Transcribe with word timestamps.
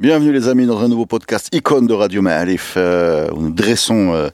Bienvenue 0.00 0.32
les 0.32 0.48
amis 0.48 0.66
dans 0.66 0.82
un 0.82 0.88
nouveau 0.88 1.06
podcast 1.06 1.54
icône 1.54 1.86
de 1.86 1.94
Radio 1.94 2.20
Ma'alif 2.20 2.74
euh, 2.76 3.28
où 3.30 3.40
nous 3.40 3.52
dressons 3.52 4.12
euh, 4.12 4.28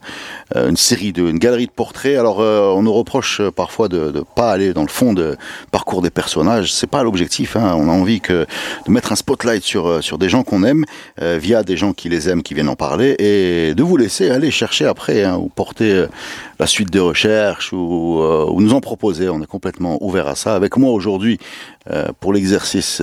euh, 0.55 0.69
une 0.69 0.75
série 0.75 1.13
de 1.13 1.21
une 1.21 1.37
galerie 1.37 1.67
de 1.67 1.71
portraits. 1.71 2.17
Alors 2.17 2.39
on 2.39 2.81
nous 2.81 2.91
reproche 2.91 3.43
parfois 3.55 3.87
de 3.87 4.11
ne 4.11 4.21
pas 4.21 4.51
aller 4.51 4.73
dans 4.73 4.81
le 4.81 4.87
fond 4.87 5.13
de 5.13 5.37
parcours 5.69 6.01
des 6.01 6.09
personnages. 6.09 6.73
C'est 6.73 6.89
pas 6.89 7.03
l'objectif. 7.03 7.55
Hein. 7.55 7.75
On 7.77 7.89
a 7.89 7.91
envie 7.91 8.21
que 8.21 8.47
de 8.87 8.91
mettre 8.91 9.11
un 9.11 9.15
spotlight 9.15 9.61
sur 9.61 10.03
sur 10.03 10.17
des 10.17 10.29
gens 10.29 10.41
qu'on 10.41 10.63
aime 10.63 10.83
via 11.19 11.61
des 11.61 11.77
gens 11.77 11.93
qui 11.93 12.09
les 12.09 12.27
aiment, 12.27 12.41
qui 12.41 12.55
viennent 12.55 12.67
en 12.67 12.75
parler 12.75 13.15
et 13.19 13.75
de 13.75 13.83
vous 13.83 13.97
laisser 13.97 14.31
aller 14.31 14.49
chercher 14.49 14.87
après 14.87 15.25
hein, 15.25 15.37
ou 15.37 15.47
porter 15.47 16.07
la 16.59 16.65
suite 16.65 16.89
des 16.89 16.97
recherches 16.97 17.71
ou, 17.71 17.77
ou, 17.77 18.61
nous 18.61 18.73
en 18.73 18.81
proposer. 18.81 19.29
On 19.29 19.43
est 19.43 19.45
complètement 19.45 20.03
ouvert 20.03 20.25
à 20.25 20.33
ça. 20.33 20.55
Avec 20.55 20.75
moi 20.77 20.91
aujourd'hui 20.91 21.37
pour 22.19 22.33
l'exercice 22.33 22.99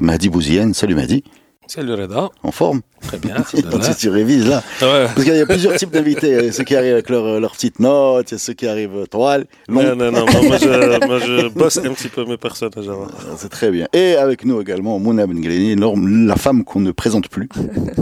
Mahdi 0.00 0.28
Bouzienne. 0.28 0.74
Salut 0.74 0.94
Mahdi. 0.94 1.24
Salut 1.68 1.92
Reda. 1.92 2.30
En 2.42 2.50
forme 2.50 2.80
Très 3.02 3.18
bien. 3.18 3.36
si 3.44 3.96
tu 3.96 4.08
révises 4.08 4.48
là. 4.48 4.62
Ouais. 4.80 5.04
Parce 5.04 5.22
qu'il 5.22 5.36
y 5.36 5.40
a 5.40 5.44
plusieurs 5.44 5.76
types 5.76 5.90
d'invités. 5.90 6.30
Il 6.30 6.44
y 6.46 6.48
a 6.48 6.52
ceux 6.52 6.64
qui 6.64 6.74
arrivent 6.74 6.94
avec 6.94 7.10
leurs 7.10 7.40
leur 7.40 7.52
petites 7.52 7.78
notes, 7.78 8.30
il 8.30 8.34
y 8.34 8.36
a 8.36 8.38
ceux 8.38 8.54
qui 8.54 8.66
arrivent 8.66 9.06
toile. 9.10 9.44
long. 9.68 9.82
Non, 9.82 9.94
non, 9.94 10.10
non, 10.10 10.24
moi, 10.32 10.42
moi, 10.42 10.56
je, 10.56 11.06
moi 11.06 11.18
je 11.18 11.48
bosse 11.54 11.76
un 11.76 11.92
petit 11.92 12.08
peu 12.08 12.24
mes 12.24 12.38
personnages 12.38 12.88
avant. 12.88 13.06
C'est 13.36 13.50
très 13.50 13.70
bien. 13.70 13.86
Et 13.92 14.14
avec 14.14 14.46
nous 14.46 14.62
également 14.62 14.98
Mouna 14.98 15.26
Bengleni, 15.26 15.76
la 15.76 16.36
femme 16.36 16.64
qu'on 16.64 16.80
ne 16.80 16.90
présente 16.90 17.28
plus 17.28 17.50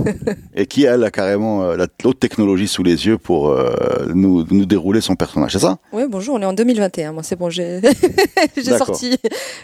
et 0.55 0.67
qui 0.67 0.85
elle 0.85 1.03
a 1.03 1.11
carrément 1.11 1.65
euh, 1.65 1.77
la 1.77 1.89
haute 2.05 2.21
technologie 2.21 2.69
sous 2.69 2.85
les 2.85 3.07
yeux 3.07 3.19
pour 3.19 3.49
euh, 3.49 3.75
nous, 4.15 4.47
nous 4.49 4.67
dérouler 4.67 5.01
son 5.01 5.17
personnage. 5.17 5.53
C'est 5.53 5.59
ça? 5.59 5.79
Oui, 5.93 6.05
bonjour, 6.09 6.37
on 6.37 6.43
est 6.43 6.47
en 6.47 6.53
2021. 6.53 7.13
Moi, 7.13 7.25
c'est 7.25 7.37
bon, 7.37 7.51
j'ai 7.51 7.81
sorti, 8.79 9.17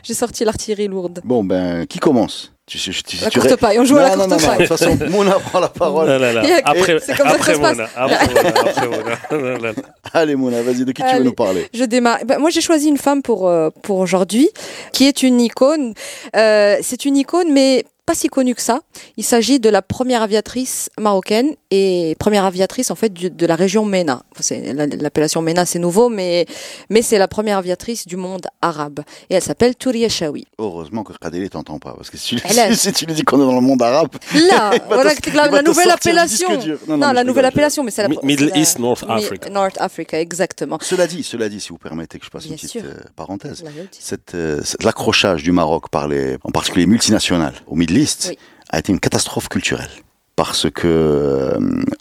j'ai 0.02 0.14
sorti 0.14 0.44
l'artillerie 0.44 0.88
lourde. 0.88 1.20
Bon 1.24 1.44
ben, 1.44 1.86
qui 1.86 2.00
commence? 2.00 2.52
Tu, 2.78 2.90
tu, 2.90 3.02
tu, 3.02 3.16
La 3.24 3.30
courte 3.30 3.56
paille, 3.56 3.78
on 3.78 3.84
joue 3.84 3.96
à 3.98 4.02
la 4.02 4.16
non, 4.16 4.26
non, 4.26 4.28
courte 4.28 4.30
non, 4.30 4.36
non. 4.38 4.46
paille. 4.56 4.58
De 4.58 4.66
toute 4.66 4.78
façon, 4.78 4.98
Mouna 5.10 5.32
prend 5.38 5.60
la 5.60 5.68
parole. 5.68 6.10
A- 6.10 6.40
Après, 6.64 6.96
c'est 7.00 7.16
comme 7.16 7.28
ça 7.28 7.34
que 7.38 7.40
après 7.40 7.54
ça 7.54 7.54
se 7.54 7.60
passe. 7.60 7.88
Après 7.96 8.16
après. 9.56 9.74
Allez 10.14 10.36
Mouna, 10.36 10.62
vas-y, 10.62 10.84
de 10.84 10.92
qui 10.92 11.02
tu 11.02 11.08
veux 11.08 11.14
Allez. 11.14 11.24
nous 11.24 11.32
parler? 11.32 11.68
Je 11.74 11.84
démarre. 11.84 12.18
Ben, 12.26 12.38
moi, 12.38 12.50
j'ai 12.50 12.60
choisi 12.60 12.88
une 12.88 12.98
femme 12.98 13.22
pour 13.22 13.48
euh, 13.48 13.70
pour 13.82 13.98
aujourd'hui, 13.98 14.48
qui 14.92 15.06
est 15.06 15.22
une 15.22 15.40
icône. 15.40 15.94
Euh, 16.36 16.76
c'est 16.82 17.04
une 17.04 17.16
icône, 17.16 17.52
mais 17.52 17.84
pas 18.04 18.14
si 18.16 18.26
connue 18.28 18.54
que 18.54 18.60
ça. 18.60 18.80
Il 19.16 19.22
s'agit 19.24 19.60
de 19.60 19.68
la 19.68 19.80
première 19.80 20.22
aviatrice 20.22 20.90
marocaine 20.98 21.54
et 21.70 22.16
première 22.18 22.44
aviatrice 22.44 22.90
en 22.90 22.96
fait 22.96 23.12
du- 23.12 23.30
de 23.30 23.46
la 23.46 23.54
région 23.54 23.84
MENA. 23.84 24.22
Enfin, 24.38 24.56
L'appellation 25.00 25.40
MENA 25.40 25.64
c'est 25.66 25.78
nouveau, 25.78 26.08
mais 26.08 26.46
mais 26.90 27.00
c'est 27.02 27.18
la 27.18 27.28
première 27.28 27.58
aviatrice 27.58 28.06
du 28.06 28.16
monde 28.16 28.48
arabe 28.60 29.00
et 29.30 29.34
elle 29.34 29.42
s'appelle 29.42 29.76
Touria 29.76 30.08
Chaoui. 30.08 30.46
Heureusement 30.58 31.04
que 31.04 31.12
Khadeli 31.12 31.48
t'entend 31.48 31.78
pas, 31.78 31.94
parce 31.96 32.10
que 32.10 32.16
si, 32.16 32.38
Elle 32.44 32.58
est- 32.58 32.74
si 32.82 32.92
tu 32.92 33.06
lui 33.06 33.14
dis 33.14 33.22
qu'on 33.22 33.36
est 33.40 33.46
dans 33.46 33.54
le 33.54 33.60
monde 33.60 33.82
arabe, 33.82 34.10
Là, 34.34 34.72
voilà 34.88 35.14
te- 35.14 35.30
la, 35.30 35.62
nouvelle 35.62 35.90
appellation. 35.90 36.48
Non, 36.50 36.56
Non, 36.58 36.96
non, 36.96 37.08
mais 37.08 37.14
la 37.14 37.24
nouvelle 37.24 37.44
appellation, 37.44 37.84
mais 37.84 37.92
c'est 37.92 38.02
la 38.02 38.08
Mi- 38.08 38.18
Middle 38.24 38.50
East, 38.56 38.80
North 38.80 39.04
Mi- 39.06 39.12
Africa. 39.24 39.48
North 39.48 39.76
Africa, 39.78 40.20
exactement. 40.20 40.78
Cela 40.82 41.06
dit, 41.06 41.22
cela 41.22 41.48
dit, 41.48 41.60
si 41.60 41.68
vous 41.68 41.78
permettez 41.78 42.18
que 42.18 42.24
je 42.24 42.30
fasse 42.30 42.42
Bien 42.44 42.52
une 42.52 42.58
petite 42.58 42.84
euh, 42.84 42.96
parenthèse, 43.14 43.62
La 43.62 43.70
haute. 43.70 43.96
cette, 43.98 44.34
euh, 44.34 44.60
cet- 44.64 44.82
l'accrochage 44.82 45.44
du 45.44 45.52
Maroc 45.52 45.88
par 45.90 46.08
les, 46.08 46.36
en 46.42 46.50
particulier 46.50 46.86
multinationales, 46.86 47.54
au 47.68 47.76
Middle 47.76 47.91
Oui. 48.28 48.38
a 48.70 48.78
été 48.78 48.92
une 48.92 49.00
catastrophe 49.00 49.48
culturelle. 49.48 49.90
Parce 50.34 50.70
que 50.70 50.86
euh, 50.88 51.58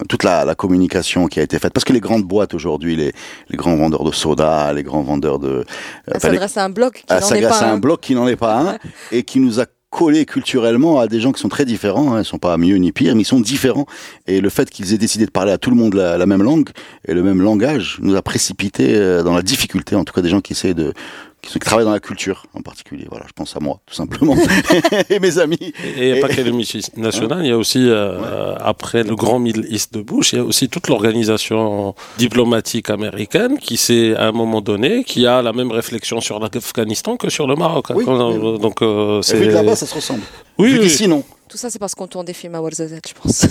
toute 0.07 0.23
la, 0.23 0.45
la 0.45 0.55
communication 0.55 1.27
qui 1.27 1.41
a 1.41 1.43
été 1.43 1.59
faite, 1.59 1.73
parce 1.73 1.83
que 1.83 1.91
les 1.91 1.99
grandes 1.99 2.23
boîtes 2.23 2.53
aujourd'hui, 2.53 2.95
les, 2.95 3.11
les 3.49 3.57
grands 3.57 3.75
vendeurs 3.75 4.05
de 4.05 4.11
soda, 4.11 4.71
les 4.71 4.83
grands 4.83 5.01
vendeurs 5.01 5.37
de, 5.37 5.49
euh, 5.49 5.63
Elle 6.07 6.21
s'adresse 6.21 6.57
à 6.57 6.63
un 6.63 6.69
bloc 6.69 7.03
qui 7.05 7.13
n'en 7.13 7.35
est 7.35 7.41
pas 7.41 7.63
un 7.65 7.73
un. 7.73 7.77
bloc 7.77 7.99
qui 7.99 8.15
n'en 8.15 8.27
est 8.27 8.37
pas 8.37 8.57
un 8.57 8.77
et 9.11 9.23
qui 9.23 9.41
nous 9.41 9.59
a 9.59 9.65
collé 9.89 10.25
culturellement 10.25 10.99
à 11.01 11.07
des 11.07 11.19
gens 11.19 11.33
qui 11.33 11.41
sont 11.41 11.49
très 11.49 11.65
différents. 11.65 12.15
Hein. 12.15 12.21
Ils 12.21 12.25
sont 12.25 12.39
pas 12.39 12.57
mieux 12.57 12.77
ni 12.77 12.93
pire, 12.93 13.13
mais 13.13 13.23
ils 13.23 13.25
sont 13.25 13.41
différents. 13.41 13.85
Et 14.25 14.39
le 14.39 14.49
fait 14.49 14.69
qu'ils 14.69 14.93
aient 14.93 14.97
décidé 14.97 15.25
de 15.25 15.31
parler 15.31 15.51
à 15.51 15.57
tout 15.57 15.69
le 15.69 15.75
monde 15.75 15.93
la, 15.93 16.17
la 16.17 16.25
même 16.25 16.41
langue 16.41 16.69
et 17.05 17.13
le 17.13 17.21
même 17.21 17.41
langage 17.41 17.97
nous 18.01 18.15
a 18.15 18.21
précipité 18.21 18.95
euh, 18.95 19.21
dans 19.21 19.35
la 19.35 19.41
difficulté, 19.41 19.95
en 19.97 20.05
tout 20.05 20.13
cas 20.13 20.21
des 20.21 20.29
gens 20.29 20.39
qui 20.39 20.53
essaient 20.53 20.73
de 20.73 20.93
qui, 21.41 21.59
travaillent 21.59 21.85
dans 21.85 21.91
la 21.91 21.99
culture 21.99 22.45
en 22.53 22.61
particulier. 22.61 23.05
Voilà, 23.09 23.25
je 23.27 23.33
pense 23.33 23.55
à 23.55 23.59
moi, 23.59 23.79
tout 23.85 23.93
simplement, 23.93 24.35
et 25.09 25.19
mes 25.19 25.39
amis. 25.39 25.73
Et 25.97 26.09
il 26.09 26.13
n'y 26.13 26.19
a 26.19 26.21
pas 26.21 26.33
que 26.33 26.41
les 26.41 26.51
multinationales, 26.51 27.45
il 27.45 27.49
y 27.49 27.51
a 27.51 27.57
aussi, 27.57 27.87
euh, 27.87 28.55
après 28.59 29.03
le 29.03 29.15
grand 29.15 29.39
Middle 29.39 29.65
East 29.69 29.93
de 29.93 30.01
Bush, 30.01 30.33
il 30.33 30.37
y 30.37 30.39
a 30.39 30.43
aussi 30.43 30.69
toute 30.69 30.87
l'organisation 30.87 31.95
diplomatique 32.17 32.89
américaine 32.89 33.57
qui 33.57 33.77
s'est, 33.77 34.15
à 34.15 34.27
un 34.27 34.31
moment 34.31 34.61
donné, 34.61 35.03
qui 35.03 35.25
a 35.25 35.41
la 35.41 35.53
même 35.53 35.71
réflexion 35.71 36.21
sur 36.21 36.39
l'Afghanistan 36.39 37.17
que 37.17 37.29
sur 37.29 37.47
le 37.47 37.55
Maroc. 37.55 37.91
hein. 37.91 37.95
Oui, 37.97 38.05
Donc, 38.05 38.81
euh, 38.81 39.19
Et 39.19 39.23
c'est... 39.23 39.45
là-bas, 39.45 39.75
ça 39.75 39.85
se 39.85 39.95
ressemble. 39.95 40.21
Oui, 40.57 40.69
vu 40.69 40.79
oui, 40.79 40.83
d'ici, 40.83 41.07
non. 41.07 41.23
Tout 41.51 41.57
ça, 41.57 41.69
c'est 41.69 41.79
parce 41.79 41.93
qu'on 41.95 42.07
tourne 42.07 42.23
des 42.25 42.31
films 42.33 42.55
à 42.55 42.61
Ouarzazate, 42.61 43.09
je 43.09 43.13
pense. 43.13 43.45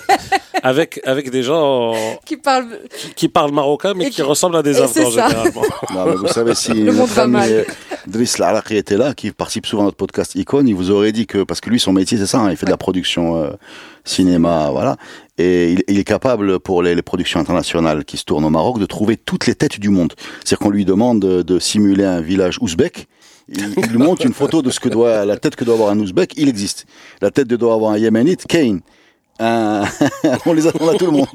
avec, 0.62 0.98
avec 1.04 1.30
des 1.30 1.42
gens 1.42 1.92
qui 2.24 2.38
parlent. 2.38 2.80
qui, 2.96 3.12
qui 3.14 3.28
parlent 3.28 3.52
marocain, 3.52 3.92
mais 3.94 4.06
qui, 4.06 4.12
qui- 4.12 4.22
ressemblent 4.22 4.56
à 4.56 4.62
des 4.62 4.80
Afghans, 4.80 5.10
généralement. 5.10 5.62
Non, 5.94 6.06
mais 6.06 6.14
vous 6.16 6.26
savez, 6.28 6.54
si 6.54 6.72
Le 6.72 7.26
mal. 7.26 7.50
euh, 7.52 7.64
Driss 8.06 8.38
Laraki 8.38 8.76
était 8.76 8.96
là, 8.96 9.12
qui 9.12 9.30
participe 9.30 9.66
souvent 9.66 9.82
à 9.82 9.84
notre 9.86 9.96
podcast 9.98 10.34
Icône, 10.36 10.66
il 10.68 10.74
vous 10.74 10.90
aurait 10.90 11.12
dit 11.12 11.26
que, 11.26 11.42
parce 11.42 11.60
que 11.60 11.68
lui, 11.68 11.78
son 11.78 11.92
métier, 11.92 12.16
c'est 12.16 12.26
ça, 12.26 12.38
hein, 12.38 12.50
il 12.50 12.56
fait 12.56 12.64
de 12.66 12.70
la 12.70 12.78
production 12.78 13.36
euh, 13.36 13.50
cinéma, 14.04 14.70
voilà. 14.70 14.96
Et 15.36 15.72
il, 15.72 15.82
il 15.86 15.98
est 15.98 16.04
capable, 16.04 16.58
pour 16.60 16.82
les, 16.82 16.94
les 16.94 17.02
productions 17.02 17.40
internationales 17.40 18.04
qui 18.06 18.16
se 18.16 18.24
tournent 18.24 18.44
au 18.46 18.50
Maroc, 18.50 18.78
de 18.78 18.86
trouver 18.86 19.16
toutes 19.18 19.46
les 19.46 19.54
têtes 19.54 19.78
du 19.80 19.90
monde. 19.90 20.14
C'est-à-dire 20.44 20.60
qu'on 20.60 20.70
lui 20.70 20.84
demande 20.86 21.20
de, 21.20 21.42
de 21.42 21.58
simuler 21.58 22.04
un 22.04 22.20
village 22.22 22.56
ouzbek. 22.62 23.06
Il, 23.48 23.74
il 23.76 23.86
lui 23.90 23.98
montre 23.98 24.24
une 24.24 24.32
photo 24.32 24.62
de 24.62 24.70
ce 24.70 24.80
que 24.80 24.88
doit, 24.88 25.24
la 25.24 25.36
tête 25.36 25.56
que 25.56 25.64
doit 25.64 25.74
avoir 25.74 25.90
un 25.90 25.98
ouzbek, 25.98 26.34
il 26.36 26.48
existe. 26.48 26.86
La 27.20 27.30
tête 27.30 27.48
que 27.48 27.54
doit 27.54 27.74
avoir 27.74 27.92
un 27.92 27.98
yéménite, 27.98 28.46
Kane. 28.46 28.80
Un- 29.40 29.84
on 30.46 30.52
les 30.52 30.66
a, 30.66 30.70
on 30.80 30.88
a 30.88 30.94
tout 30.94 31.06
le 31.06 31.12
monde. 31.12 31.26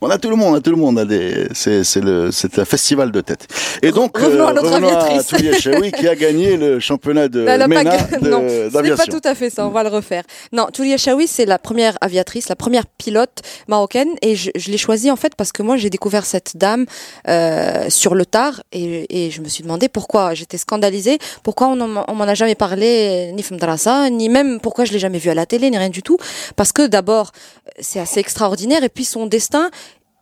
on 0.00 0.10
a 0.10 0.18
tout 0.18 0.30
le 0.30 0.36
monde, 0.36 0.52
on 0.52 0.56
a 0.56 0.60
tout 0.60 0.70
le 0.70 0.76
monde. 0.76 1.06
C'est, 1.54 2.00
le, 2.00 2.30
festival 2.64 3.12
de 3.12 3.20
têtes. 3.20 3.46
Et 3.82 3.92
donc, 3.92 4.18
euh, 4.18 4.24
Revenons 4.26 4.48
à 4.48 4.52
notre 4.52 4.72
aviatrice. 4.72 5.60
Chaoui 5.60 5.92
qui 5.92 6.08
a 6.08 6.14
gagné 6.14 6.56
le 6.56 6.80
championnat 6.80 7.28
de 7.28 7.44
pas 7.44 7.66
MENA 7.66 7.96
de- 8.20 8.28
non, 8.28 8.40
ce 8.48 8.82
n'est 8.82 8.96
pas 8.96 9.06
tout 9.06 9.20
à 9.24 9.34
fait 9.34 9.50
ça, 9.50 9.66
on 9.66 9.70
va 9.70 9.82
le 9.82 9.88
refaire. 9.88 10.24
Non, 10.52 10.66
Toulia 10.72 10.96
Chaoui, 10.96 11.26
c'est 11.26 11.46
la 11.46 11.58
première 11.58 11.96
aviatrice, 12.00 12.48
la 12.48 12.56
première 12.56 12.86
pilote 12.86 13.42
marocaine, 13.68 14.08
et 14.22 14.34
je, 14.34 14.50
je 14.56 14.70
l'ai 14.70 14.78
choisie 14.78 15.10
en 15.10 15.16
fait 15.16 15.34
parce 15.36 15.52
que 15.52 15.62
moi 15.62 15.76
j'ai 15.76 15.90
découvert 15.90 16.24
cette 16.26 16.56
dame 16.56 16.86
euh, 17.28 17.88
sur 17.90 18.14
le 18.14 18.26
tard, 18.26 18.62
et, 18.72 19.26
et 19.26 19.30
je 19.30 19.40
me 19.40 19.48
suis 19.48 19.62
demandé 19.62 19.88
pourquoi, 19.88 20.34
j'étais 20.34 20.58
scandalisée, 20.58 21.18
pourquoi 21.42 21.68
on 21.68 21.76
m'en 21.76 22.24
a 22.24 22.34
jamais 22.34 22.54
parlé, 22.54 23.30
ni 23.34 23.42
Femdrasa, 23.42 24.10
ni 24.10 24.28
même 24.28 24.60
pourquoi 24.60 24.84
je 24.84 24.92
l'ai 24.92 24.98
jamais 24.98 25.18
vue 25.18 25.30
à 25.30 25.34
la 25.34 25.46
télé, 25.46 25.70
ni 25.70 25.78
rien 25.78 25.90
du 25.90 26.02
tout, 26.02 26.18
parce 26.56 26.72
que 26.72 26.87
d'abord 26.88 27.32
c'est 27.80 28.00
assez 28.00 28.20
extraordinaire, 28.20 28.82
et 28.82 28.88
puis 28.88 29.04
son 29.04 29.26
destin 29.26 29.70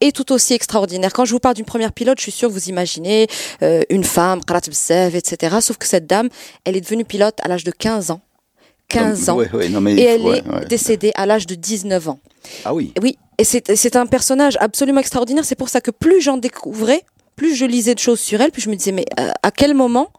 est 0.00 0.14
tout 0.14 0.32
aussi 0.32 0.54
extraordinaire. 0.54 1.12
Quand 1.12 1.24
je 1.24 1.32
vous 1.32 1.38
parle 1.38 1.54
d'une 1.54 1.64
première 1.64 1.92
pilote, 1.92 2.18
je 2.18 2.24
suis 2.24 2.32
sûre 2.32 2.48
que 2.48 2.54
vous 2.54 2.68
imaginez 2.68 3.28
euh, 3.62 3.82
une 3.88 4.04
femme, 4.04 4.40
etc. 4.48 5.56
Sauf 5.60 5.78
que 5.78 5.86
cette 5.86 6.06
dame, 6.06 6.28
elle 6.64 6.76
est 6.76 6.80
devenue 6.80 7.04
pilote 7.04 7.36
à 7.42 7.48
l'âge 7.48 7.64
de 7.64 7.70
15 7.70 8.10
ans. 8.10 8.20
15 8.88 9.30
ans. 9.30 9.36
Ouais, 9.36 9.50
ouais, 9.52 9.68
non, 9.68 9.80
mais 9.80 9.94
Et 9.94 10.02
elle 10.02 10.26
est 10.26 10.68
décédée 10.68 11.12
à 11.14 11.26
l'âge 11.26 11.46
de 11.46 11.54
19 11.54 12.08
ans. 12.08 12.20
Ah 12.64 12.74
oui. 12.74 12.92
Oui, 13.02 13.18
et 13.38 13.44
c'est 13.44 13.74
c'est 13.74 13.96
un 13.96 14.06
personnage 14.06 14.56
absolument 14.60 15.00
extraordinaire. 15.00 15.44
C'est 15.44 15.56
pour 15.56 15.68
ça 15.68 15.80
que 15.80 15.90
plus 15.90 16.20
j'en 16.20 16.36
découvrais, 16.36 17.02
plus 17.34 17.56
je 17.56 17.64
lisais 17.64 17.94
de 17.94 17.98
choses 17.98 18.20
sur 18.20 18.40
elle, 18.40 18.52
plus 18.52 18.62
je 18.62 18.70
me 18.70 18.76
disais, 18.76 18.92
mais 18.92 19.06
euh, 19.18 19.30
à 19.42 19.50
quel 19.50 19.74
moment 19.74 20.10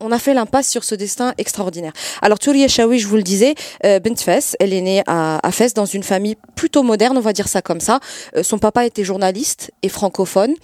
on 0.00 0.12
a 0.12 0.18
fait 0.18 0.34
l'impasse 0.34 0.68
sur 0.68 0.84
ce 0.84 0.94
destin 0.94 1.34
extraordinaire. 1.38 1.92
Alors 2.22 2.38
Touria 2.38 2.68
Chaoui, 2.68 2.98
je 2.98 3.06
vous 3.06 3.16
le 3.16 3.22
disais, 3.22 3.54
euh, 3.84 3.98
Bint 4.00 4.16
Fès, 4.16 4.56
elle 4.60 4.72
est 4.72 4.80
née 4.80 5.02
à, 5.06 5.46
à 5.46 5.52
Fès 5.52 5.74
dans 5.74 5.86
une 5.86 6.02
famille 6.02 6.36
plutôt 6.54 6.82
moderne, 6.82 7.16
on 7.16 7.20
va 7.20 7.32
dire 7.32 7.48
ça 7.48 7.62
comme 7.62 7.80
ça. 7.80 8.00
Euh, 8.36 8.42
son 8.42 8.58
papa 8.58 8.86
était 8.86 9.04
journaliste 9.04 9.70
et 9.82 9.88
francophone. 9.88 10.54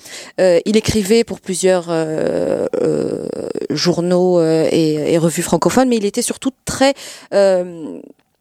Euh, 0.40 0.60
il 0.64 0.76
écrivait 0.76 1.24
pour 1.24 1.40
plusieurs 1.40 1.86
euh, 1.88 2.66
euh, 2.80 3.26
journaux 3.70 4.38
euh, 4.38 4.68
et, 4.70 5.14
et 5.14 5.18
revues 5.18 5.42
francophones, 5.42 5.88
mais 5.88 5.96
il 5.96 6.04
était 6.04 6.22
surtout 6.22 6.50
très 6.64 6.94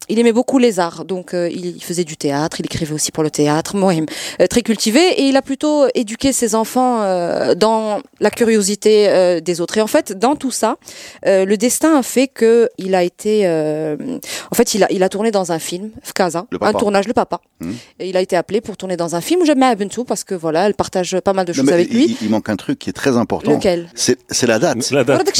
il 0.10 0.20
aimait 0.20 0.34
beaucoup 0.34 0.60
les 0.60 0.80
arts, 0.80 1.06
donc 1.06 1.34
euh, 1.34 1.50
il 1.50 1.82
faisait 1.84 2.04
du 2.04 2.18
théâtre, 2.18 2.60
il 2.60 2.66
écrivait 2.66 2.94
aussi 2.94 3.12
pour 3.12 3.24
le 3.24 3.30
théâtre, 3.30 3.76
moi, 3.76 3.94
euh, 3.94 4.48
très 4.48 4.62
cultivé, 4.62 5.00
et 5.00 5.24
il 5.24 5.36
a 5.38 5.42
plutôt 5.42 5.86
éduqué 5.96 6.34
ses 6.34 6.56
enfants 6.56 7.02
euh, 7.02 7.56
dans 7.56 8.02
la 8.20 8.32
curiosité 8.32 9.10
euh, 9.10 9.40
des 9.40 9.62
autres. 9.62 9.78
Et 9.78 9.82
en 9.82 9.88
fait, 9.88 10.18
dans 10.18 10.36
tout 10.36 10.52
ça, 10.52 10.78
euh, 11.26 11.46
le 11.46 11.58
destin 11.58 11.98
a 11.98 12.04
fait 12.04 12.28
que 12.28 12.70
il 12.78 12.96
a 12.96 13.04
été, 13.04 13.48
en 13.48 14.56
fait, 14.56 14.74
il 14.74 14.84
a, 14.84 14.92
il 14.92 15.04
a 15.04 15.10
tourné 15.10 15.32
dans 15.32 15.52
un 15.52 15.60
film, 15.60 15.90
Fkaza, 16.04 16.46
un 16.62 16.74
tournage, 16.74 17.08
le 17.08 17.14
papa. 17.14 17.40
Mmh. 17.60 17.72
Il 18.00 18.18
a 18.18 18.22
été 18.22 18.36
appelé 18.36 18.62
pour 18.62 18.78
tourner 18.78 18.98
dans 18.98 19.16
un 19.16 19.22
film 19.22 19.42
où 19.42 19.46
j'aime 19.46 19.64
Abentou 19.64 20.04
parce 20.04 20.24
que 20.24 20.36
voilà, 20.36 20.66
elle 20.68 20.74
partage 20.74 21.20
pas 21.22 21.34
mal 21.34 21.46
de 21.46 21.54
choses 21.54 21.72
avec 21.72 21.92
lui. 21.92 22.18
Il 22.22 22.30
manque 22.30 22.50
un 22.50 22.56
truc 22.56 22.80
qui 22.80 22.90
est 22.90 22.94
très 22.94 23.18
important. 23.18 23.52
Lequel? 23.52 23.90
C'est 23.96 24.18
la 24.48 24.60
date. 24.60 24.92
La 24.92 25.04
date. 25.04 25.32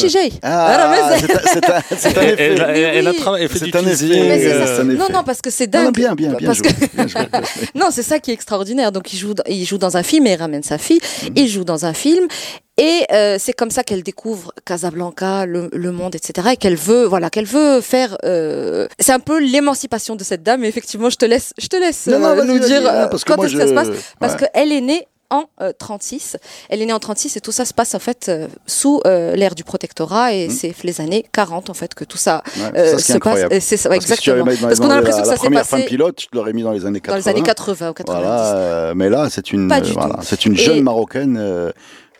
Ah, 0.42 1.12
ah 1.12 1.18
c'est 1.18 1.70
un, 1.70 1.74
un, 1.74 1.78
effet. 1.92 2.14
Elle, 2.38 2.40
elle, 2.40 2.78
elle 2.78 3.08
a, 3.08 3.12
oui. 3.12 3.44
a 3.44 3.48
fait 3.48 3.66
du 3.66 3.72
euh, 4.62 4.78
ça. 4.78 4.84
Non, 4.84 5.08
non, 5.12 5.24
parce 5.24 5.42
que 5.42 5.50
c'est 5.50 5.72
Non, 5.74 5.80
non, 5.80 5.86
dingue. 5.86 5.96
bien, 5.96 6.16
bien, 6.16 6.34
bien 6.34 6.48
parce 6.48 6.58
joué. 6.60 6.68
que 6.68 6.96
Bien 6.96 7.08
joué, 7.08 7.22
bien 7.32 7.42
joué. 7.42 7.68
non, 7.76 7.88
c'est 7.92 8.04
ça 8.04 8.20
qui 8.20 8.32
est 8.32 8.34
extraordinaire. 8.34 8.92
Donc 8.92 9.12
il 9.14 9.18
joue, 9.18 9.34
dans- 9.34 9.44
il 9.48 9.66
joue 9.66 9.78
dans 9.78 9.98
un 9.98 10.04
film 10.04 10.28
et 10.28 10.34
il 10.34 10.36
ramène 10.36 10.64
sa 10.64 10.78
fille. 10.78 11.00
Mhm. 11.24 11.30
Il 11.36 11.48
joue 11.48 11.64
dans 11.64 11.86
un 11.86 11.94
film. 11.94 12.28
Et 12.78 13.02
euh, 13.12 13.38
c'est 13.40 13.54
comme 13.54 13.70
ça 13.70 13.84
qu'elle 13.84 14.02
découvre 14.02 14.52
Casablanca, 14.66 15.46
le, 15.46 15.70
le 15.72 15.92
monde, 15.92 16.16
etc. 16.16 16.50
Et 16.54 16.58
qu'elle 16.58 16.76
veut, 16.76 17.06
voilà, 17.06 17.30
qu'elle 17.30 17.46
veut 17.46 17.82
faire. 17.82 18.18
euh, 18.26 18.88
C'est 19.00 19.12
un 19.12 19.20
peu 19.20 19.40
l'émancipation 19.40 20.16
de 20.16 20.24
cette 20.24 20.42
dame. 20.42 20.64
Et 20.64 20.68
effectivement, 20.68 21.10
je 21.12 21.18
te 21.18 21.26
laisse, 21.26 21.54
je 21.60 21.68
te 21.68 21.76
laisse 21.76 22.08
Non, 22.08 22.18
non, 22.20 22.28
euh, 22.30 22.36
vas-y, 22.36 22.48
nous 22.48 22.60
dire 22.60 22.82
non, 22.82 23.08
parce 23.12 23.24
que 23.24 23.32
quand 23.34 23.44
est-ce 23.44 23.54
que 23.54 23.60
ça 23.60 23.68
se 23.68 23.74
passe, 23.74 23.88
parce 24.20 24.34
ouais. 24.42 24.50
qu'elle 24.54 24.72
est 24.72 24.82
née 24.82 25.08
en 25.30 25.46
euh, 25.62 25.72
36. 25.78 26.38
Elle 26.70 26.82
est 26.82 26.86
née 26.86 26.94
en 26.94 27.00
36 27.00 27.38
et 27.38 27.42
tout 27.42 27.52
ça 27.52 27.66
se 27.66 27.74
passe 27.74 27.96
en 27.96 28.00
fait 28.00 28.28
euh, 28.30 28.48
sous 28.68 29.02
euh, 29.06 29.36
l'ère 29.36 29.56
du 29.56 29.64
protectorat 29.64 30.34
et 30.34 30.48
Mhm. 30.48 30.54
c'est 30.54 30.84
les 30.84 31.02
années 31.02 31.26
40 31.32 31.70
en 31.70 31.74
fait 31.74 31.94
que 31.96 32.04
tout 32.04 32.18
ça 32.18 32.44
Ouais, 32.58 32.80
euh, 32.80 32.92
ça, 32.92 32.98
se 33.00 33.04
passe. 33.08 33.16
incroyable. 33.16 33.54
Et 33.54 33.60
C'est 33.60 33.78
ça, 33.78 33.90
Parce 33.90 34.00
que 34.00 34.06
si 34.06 34.12
exactement. 34.14 34.46
mis 34.46 34.58
dans 34.58 34.68
Parce 34.68 34.80
qu'on 34.80 34.90
a 34.90 34.96
l'impression 34.96 35.20
la, 35.20 35.24
que 35.24 35.30
la 35.30 35.36
ça 35.36 35.42
s'est 35.42 35.46
première 35.48 35.66
femme 35.66 35.80
passé 35.80 35.90
pilote, 35.90 36.20
je 36.22 36.28
l'aurais 36.34 36.54
mis 36.54 36.64
dans 36.64 36.72
les 36.72 36.86
années 36.86 37.00
80. 37.00 37.14
dans 37.20 37.24
les 37.26 37.30
années 37.30 37.44
80 37.46 37.90
ou 37.90 37.94
90. 37.94 38.22
Voilà, 38.22 38.56
euh, 38.56 38.94
mais 38.96 39.10
là, 39.10 39.28
c'est 39.30 39.52
une, 39.54 39.72
euh, 39.72 39.80
voilà, 39.94 40.20
c'est 40.22 40.46
une 40.46 40.56
jeune 40.58 40.78
Et- 40.78 40.82
marocaine 40.82 41.38
euh, 41.40 41.72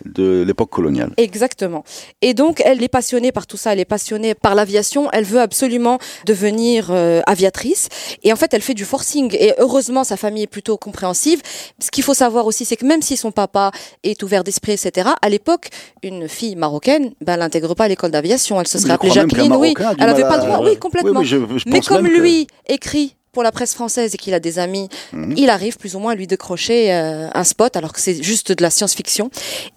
de 0.06 0.44
l'époque 0.46 0.70
coloniale. 0.70 1.12
Exactement. 1.18 1.84
Et 2.22 2.34
donc, 2.34 2.62
elle 2.66 2.82
est 2.84 2.88
passionnée 2.88 3.32
par 3.32 3.48
tout 3.48 3.58
ça, 3.58 3.74
elle 3.74 3.80
est 3.80 3.86
passionnée 3.86 4.34
par 4.36 4.56
l'aviation, 4.56 5.10
elle 5.12 5.24
veut 5.26 5.40
absolument 5.42 6.00
devenir 6.26 6.88
euh, 6.92 7.22
aviatrice. 7.28 7.90
Et 8.24 8.32
en 8.34 8.36
fait, 8.36 8.54
elle 8.54 8.62
fait 8.62 8.74
du 8.74 8.86
forcing. 8.86 9.36
Et 9.40 9.54
heureusement, 9.60 10.04
sa 10.04 10.18
famille 10.18 10.44
est 10.44 10.48
plutôt 10.48 10.78
compréhensive. 10.78 11.42
Ce 11.80 11.92
qu'il 11.92 12.04
faut 12.04 12.14
savoir 12.14 12.46
aussi, 12.46 12.66
c'est 12.66 12.76
que 12.78 12.86
même 12.86 13.02
si 13.02 13.18
son 13.18 13.32
papa 13.32 13.72
est 14.04 14.22
ouvert 14.24 14.44
d'esprit, 14.44 14.74
etc., 14.74 15.10
à 15.22 15.30
l'époque, 15.30 15.70
une 16.04 16.28
fille 16.28 16.56
marocaine, 16.56 17.14
ben, 17.22 17.34
elle 17.34 17.40
n'intègre 17.40 17.74
pas 17.76 17.88
l'école 17.88 18.12
d'aviation. 18.12 18.60
Elle 18.60 18.68
se 18.68 18.78
serait 18.80 18.94
appelée 18.94 19.12
Jacqueline, 19.12 19.56
oui. 19.56 19.74
Elle 20.00 20.06
n'avait 20.08 20.24
pas 20.24 20.36
à- 20.36 20.38
le 20.38 20.44
droit, 20.44 20.64
oui, 20.70 20.78
complètement. 20.78 21.12
Oui, 21.12 21.18
oui, 21.20 21.26
je, 21.26 21.58
je 21.60 21.64
Mais 21.68 21.80
comme 21.82 22.08
que- 22.08 22.20
lui 22.20 22.48
écrit 22.68 23.16
pour 23.34 23.44
la 23.44 23.52
presse 23.52 23.74
française 23.74 24.14
et 24.14 24.18
qu'il 24.18 24.34
a 24.36 24.40
des 24.40 24.60
amis, 24.60 24.88
Mhm. 25.12 25.34
il 25.38 25.50
arrive 25.50 25.78
plus 25.78 25.96
ou 25.96 26.00
moins 26.00 26.12
à 26.14 26.16
lui 26.16 26.28
décrocher 26.28 26.94
euh, 26.94 27.28
un 27.34 27.44
spot 27.44 27.76
alors 27.76 27.92
que 27.92 28.00
c'est 28.00 28.22
juste 28.24 28.52
de 28.54 28.62
la 28.62 28.70
science-fiction. 28.70 29.30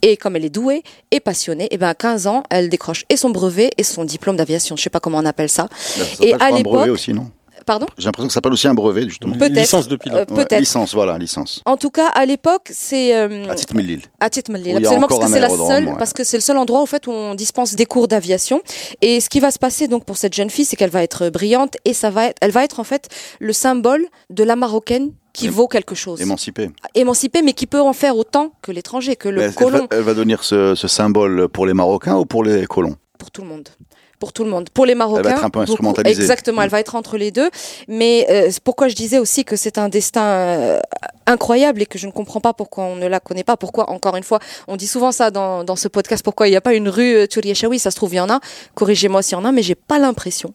Et 0.02 0.16
comme 0.18 0.36
elle 0.36 0.44
est 0.44 0.50
douée 0.50 0.82
et 1.10 1.20
passionnée, 1.20 1.66
et 1.70 1.78
ben 1.78 1.88
à 1.88 1.94
15 1.94 2.26
ans, 2.26 2.42
elle 2.50 2.68
décroche 2.68 3.04
et 3.08 3.16
son 3.16 3.30
brevet 3.30 3.70
et 3.78 3.82
son 3.82 4.04
diplôme 4.04 4.36
d'aviation. 4.36 4.76
Je 4.76 4.82
sais 4.82 4.90
pas 4.90 5.00
comment 5.00 5.18
on 5.18 5.24
appelle 5.24 5.48
ça. 5.48 5.68
Ça 5.74 6.02
Et 6.02 6.04
s'appelle, 6.32 6.36
je 6.38 6.44
à 6.44 6.50
l'époque- 6.50 6.72
brevet 6.74 6.90
aussi, 6.90 7.12
non? 7.14 7.30
Pardon 7.66 7.86
J'ai 7.98 8.04
l'impression 8.06 8.28
que 8.28 8.32
ça 8.32 8.36
s'appelle 8.36 8.52
aussi 8.52 8.68
un 8.68 8.74
brevet, 8.74 9.02
justement. 9.08 9.34
Peut-être. 9.36 9.52
Licence 9.52 9.88
de 9.88 9.96
pilote. 9.96 10.30
Euh, 10.30 10.34
Ouais, 10.34 10.44
peut-être. 10.44 10.60
licence, 10.60 10.94
voilà, 10.94 11.18
licence. 11.18 11.62
En 11.66 11.76
tout 11.76 11.90
cas, 11.90 12.06
à 12.08 12.24
l'époque, 12.24 12.70
c'est 12.72 13.14
euh, 13.16 13.44
À 13.50 13.54
titre 13.56 13.74
Millil. 13.74 14.02
à 14.20 14.30
Titmelli, 14.30 14.64
Où 14.74 14.78
il 14.78 14.82
y 14.82 14.86
a 14.86 14.88
absolument 14.88 15.08
parce 15.08 15.20
que 15.20 15.26
c'est 15.32 15.40
la 15.40 15.48
seule, 15.50 15.86
ouais. 15.88 15.94
parce 15.98 16.12
que 16.12 16.22
c'est 16.24 16.36
le 16.36 16.42
seul 16.42 16.56
endroit 16.58 16.80
au 16.80 16.86
fait 16.86 17.06
où 17.08 17.10
on 17.10 17.34
dispense 17.34 17.74
des 17.74 17.84
cours 17.86 18.06
d'aviation. 18.08 18.62
Et 19.02 19.20
ce 19.20 19.28
qui 19.28 19.40
va 19.40 19.50
se 19.50 19.58
passer 19.58 19.88
donc 19.88 20.04
pour 20.04 20.16
cette 20.16 20.32
jeune 20.34 20.48
fille, 20.48 20.64
c'est 20.64 20.76
qu'elle 20.76 20.90
va 20.90 21.02
être 21.02 21.28
brillante 21.28 21.76
et 21.84 21.92
ça 21.92 22.10
va 22.10 22.26
être, 22.26 22.36
elle 22.40 22.52
va 22.52 22.62
être 22.64 22.78
en 22.80 22.84
fait 22.84 23.08
le 23.40 23.52
symbole 23.52 24.06
de 24.30 24.44
la 24.44 24.54
marocaine 24.56 25.10
qui 25.32 25.48
vaut 25.48 25.68
quelque 25.68 25.94
chose, 25.94 26.20
Émancipée. 26.22 26.70
émancipée, 26.94 27.42
mais 27.42 27.52
qui 27.52 27.66
peut 27.66 27.80
en 27.80 27.92
faire 27.92 28.16
autant 28.16 28.52
que 28.62 28.72
l'étranger, 28.72 29.16
que 29.16 29.28
Mais 29.28 29.34
le 29.34 29.42
elle, 29.42 29.54
colon. 29.54 29.78
va, 29.80 29.86
elle 29.90 30.02
va 30.02 30.14
devenir 30.14 30.42
ce, 30.44 30.74
ce 30.74 30.88
symbole 30.88 31.48
pour 31.48 31.66
les 31.66 31.74
Marocains 31.74 32.16
ou 32.16 32.24
pour 32.24 32.42
les 32.44 32.64
colons? 32.66 32.96
Pour 33.18 33.30
tout 33.30 33.42
le 33.42 33.48
monde. 33.48 33.68
Pour 34.18 34.32
tout 34.32 34.44
le 34.44 34.50
monde. 34.50 34.70
Pour 34.70 34.86
les 34.86 34.94
Marocains. 34.94 35.30
être 35.30 35.44
un 35.44 35.50
peu 35.50 35.60
instrumentalisée. 35.60 36.20
Exactement, 36.20 36.62
elle 36.62 36.70
va 36.70 36.80
être 36.80 36.94
entre 36.94 37.16
les 37.16 37.30
deux. 37.30 37.50
Mais 37.88 38.26
euh, 38.30 38.50
pourquoi 38.64 38.88
je 38.88 38.94
disais 38.94 39.18
aussi 39.18 39.44
que 39.44 39.56
c'est 39.56 39.78
un 39.78 39.88
destin 39.88 40.22
euh, 40.22 40.80
incroyable 41.26 41.82
et 41.82 41.86
que 41.86 41.98
je 41.98 42.06
ne 42.06 42.12
comprends 42.12 42.40
pas 42.40 42.52
pourquoi 42.52 42.84
on 42.84 42.96
ne 42.96 43.06
la 43.06 43.20
connaît 43.20 43.44
pas. 43.44 43.56
Pourquoi, 43.56 43.90
encore 43.90 44.16
une 44.16 44.22
fois, 44.22 44.38
on 44.68 44.76
dit 44.76 44.86
souvent 44.86 45.12
ça 45.12 45.30
dans, 45.30 45.64
dans 45.64 45.76
ce 45.76 45.88
podcast, 45.88 46.22
pourquoi 46.24 46.48
il 46.48 46.52
n'y 46.52 46.56
a 46.56 46.60
pas 46.60 46.74
une 46.74 46.88
rue 46.88 47.14
euh, 47.16 47.26
Turiachaoui, 47.26 47.78
ça 47.78 47.90
se 47.90 47.96
trouve, 47.96 48.14
il 48.14 48.18
y 48.18 48.20
en 48.20 48.30
a. 48.30 48.40
Corrigez-moi 48.74 49.22
s'il 49.22 49.36
y 49.36 49.40
en 49.40 49.44
a, 49.44 49.52
mais 49.52 49.62
j'ai 49.62 49.74
pas 49.74 49.98
l'impression. 49.98 50.52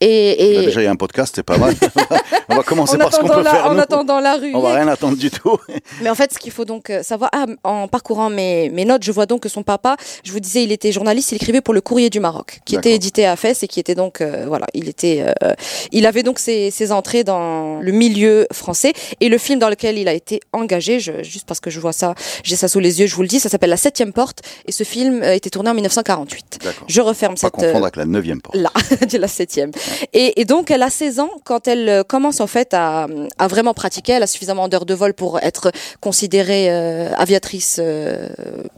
Et, 0.00 0.52
et 0.52 0.56
Bah, 0.56 0.62
Déjà, 0.62 0.80
il 0.82 0.84
y 0.84 0.88
a 0.88 0.90
un 0.90 0.96
podcast, 0.96 1.34
c'est 1.36 1.42
pas 1.42 1.56
mal. 1.56 1.74
on 2.48 2.56
va 2.56 2.62
commencer 2.62 2.96
en, 2.96 2.98
par 2.98 3.14
ce 3.14 3.20
qu'on 3.20 3.28
peut 3.28 3.42
la, 3.42 3.50
faire. 3.50 3.66
en 3.66 3.74
nous. 3.74 3.80
attendant 3.80 4.20
la 4.20 4.34
rue. 4.34 4.54
On 4.54 4.60
va 4.60 4.74
rien 4.74 4.88
attendre 4.88 5.16
du 5.16 5.30
tout. 5.30 5.58
Mais 6.02 6.10
en 6.10 6.14
fait, 6.14 6.32
ce 6.32 6.38
qu'il 6.38 6.52
faut 6.52 6.64
donc 6.64 6.90
euh, 6.90 7.02
savoir, 7.02 7.30
ah, 7.32 7.46
en 7.64 7.88
parcourant 7.88 8.30
mes, 8.30 8.70
mes 8.70 8.84
notes, 8.84 9.04
je 9.04 9.12
vois 9.12 9.26
donc 9.26 9.42
que 9.42 9.48
son 9.48 9.62
papa, 9.62 9.96
je 10.24 10.32
vous 10.32 10.40
disais, 10.40 10.64
il 10.64 10.72
était 10.72 10.92
journaliste, 10.92 11.32
il 11.32 11.36
écrivait 11.36 11.60
pour 11.60 11.74
le 11.74 11.80
Courrier 11.80 12.10
du 12.10 12.20
Maroc, 12.20 12.60
qui 12.64 12.76
était. 12.76 12.97
Édité 12.98 13.26
à 13.26 13.36
Fès 13.36 13.62
et 13.62 13.68
qui 13.68 13.80
était 13.80 13.94
donc, 13.94 14.20
euh, 14.20 14.44
voilà, 14.46 14.66
il 14.74 14.88
était, 14.88 15.24
euh, 15.42 15.54
il 15.92 16.06
avait 16.06 16.22
donc 16.22 16.38
ses, 16.38 16.70
ses 16.70 16.92
entrées 16.92 17.24
dans 17.24 17.80
le 17.80 17.92
milieu 17.92 18.46
français 18.52 18.92
et 19.20 19.28
le 19.28 19.38
film 19.38 19.58
dans 19.58 19.68
lequel 19.68 19.98
il 19.98 20.08
a 20.08 20.12
été 20.12 20.40
engagé, 20.52 21.00
je, 21.00 21.22
juste 21.22 21.46
parce 21.46 21.60
que 21.60 21.70
je 21.70 21.80
vois 21.80 21.92
ça, 21.92 22.14
j'ai 22.42 22.56
ça 22.56 22.68
sous 22.68 22.80
les 22.80 23.00
yeux, 23.00 23.06
je 23.06 23.14
vous 23.14 23.22
le 23.22 23.28
dis, 23.28 23.40
ça 23.40 23.48
s'appelle 23.48 23.70
La 23.70 23.76
Septième 23.76 24.12
Porte 24.12 24.40
et 24.66 24.72
ce 24.72 24.84
film 24.84 25.22
a 25.22 25.34
été 25.34 25.50
tourné 25.50 25.70
en 25.70 25.74
1948. 25.74 26.58
D'accord. 26.62 26.86
Je 26.88 27.00
referme 27.00 27.34
Pas 27.34 27.40
cette. 27.40 27.52
confondre 27.52 27.76
euh, 27.76 27.82
avec 27.82 27.96
la 27.96 28.04
neuvième 28.04 28.40
porte. 28.40 28.56
Là, 28.56 28.70
la 29.18 29.28
septième. 29.28 29.70
Et, 30.12 30.40
et 30.40 30.44
donc, 30.44 30.70
elle 30.70 30.82
a 30.82 30.90
16 30.90 31.20
ans 31.20 31.30
quand 31.44 31.68
elle 31.68 31.88
euh, 31.88 32.02
commence 32.02 32.40
en 32.40 32.46
fait 32.46 32.74
à, 32.74 33.06
à 33.38 33.46
vraiment 33.48 33.74
pratiquer. 33.74 34.12
Elle 34.12 34.22
a 34.22 34.26
suffisamment 34.26 34.68
d'heures 34.68 34.86
de 34.86 34.94
vol 34.94 35.14
pour 35.14 35.38
être 35.40 35.70
considérée 36.00 36.68
euh, 36.70 37.12
aviatrice, 37.16 37.76
euh, 37.80 38.28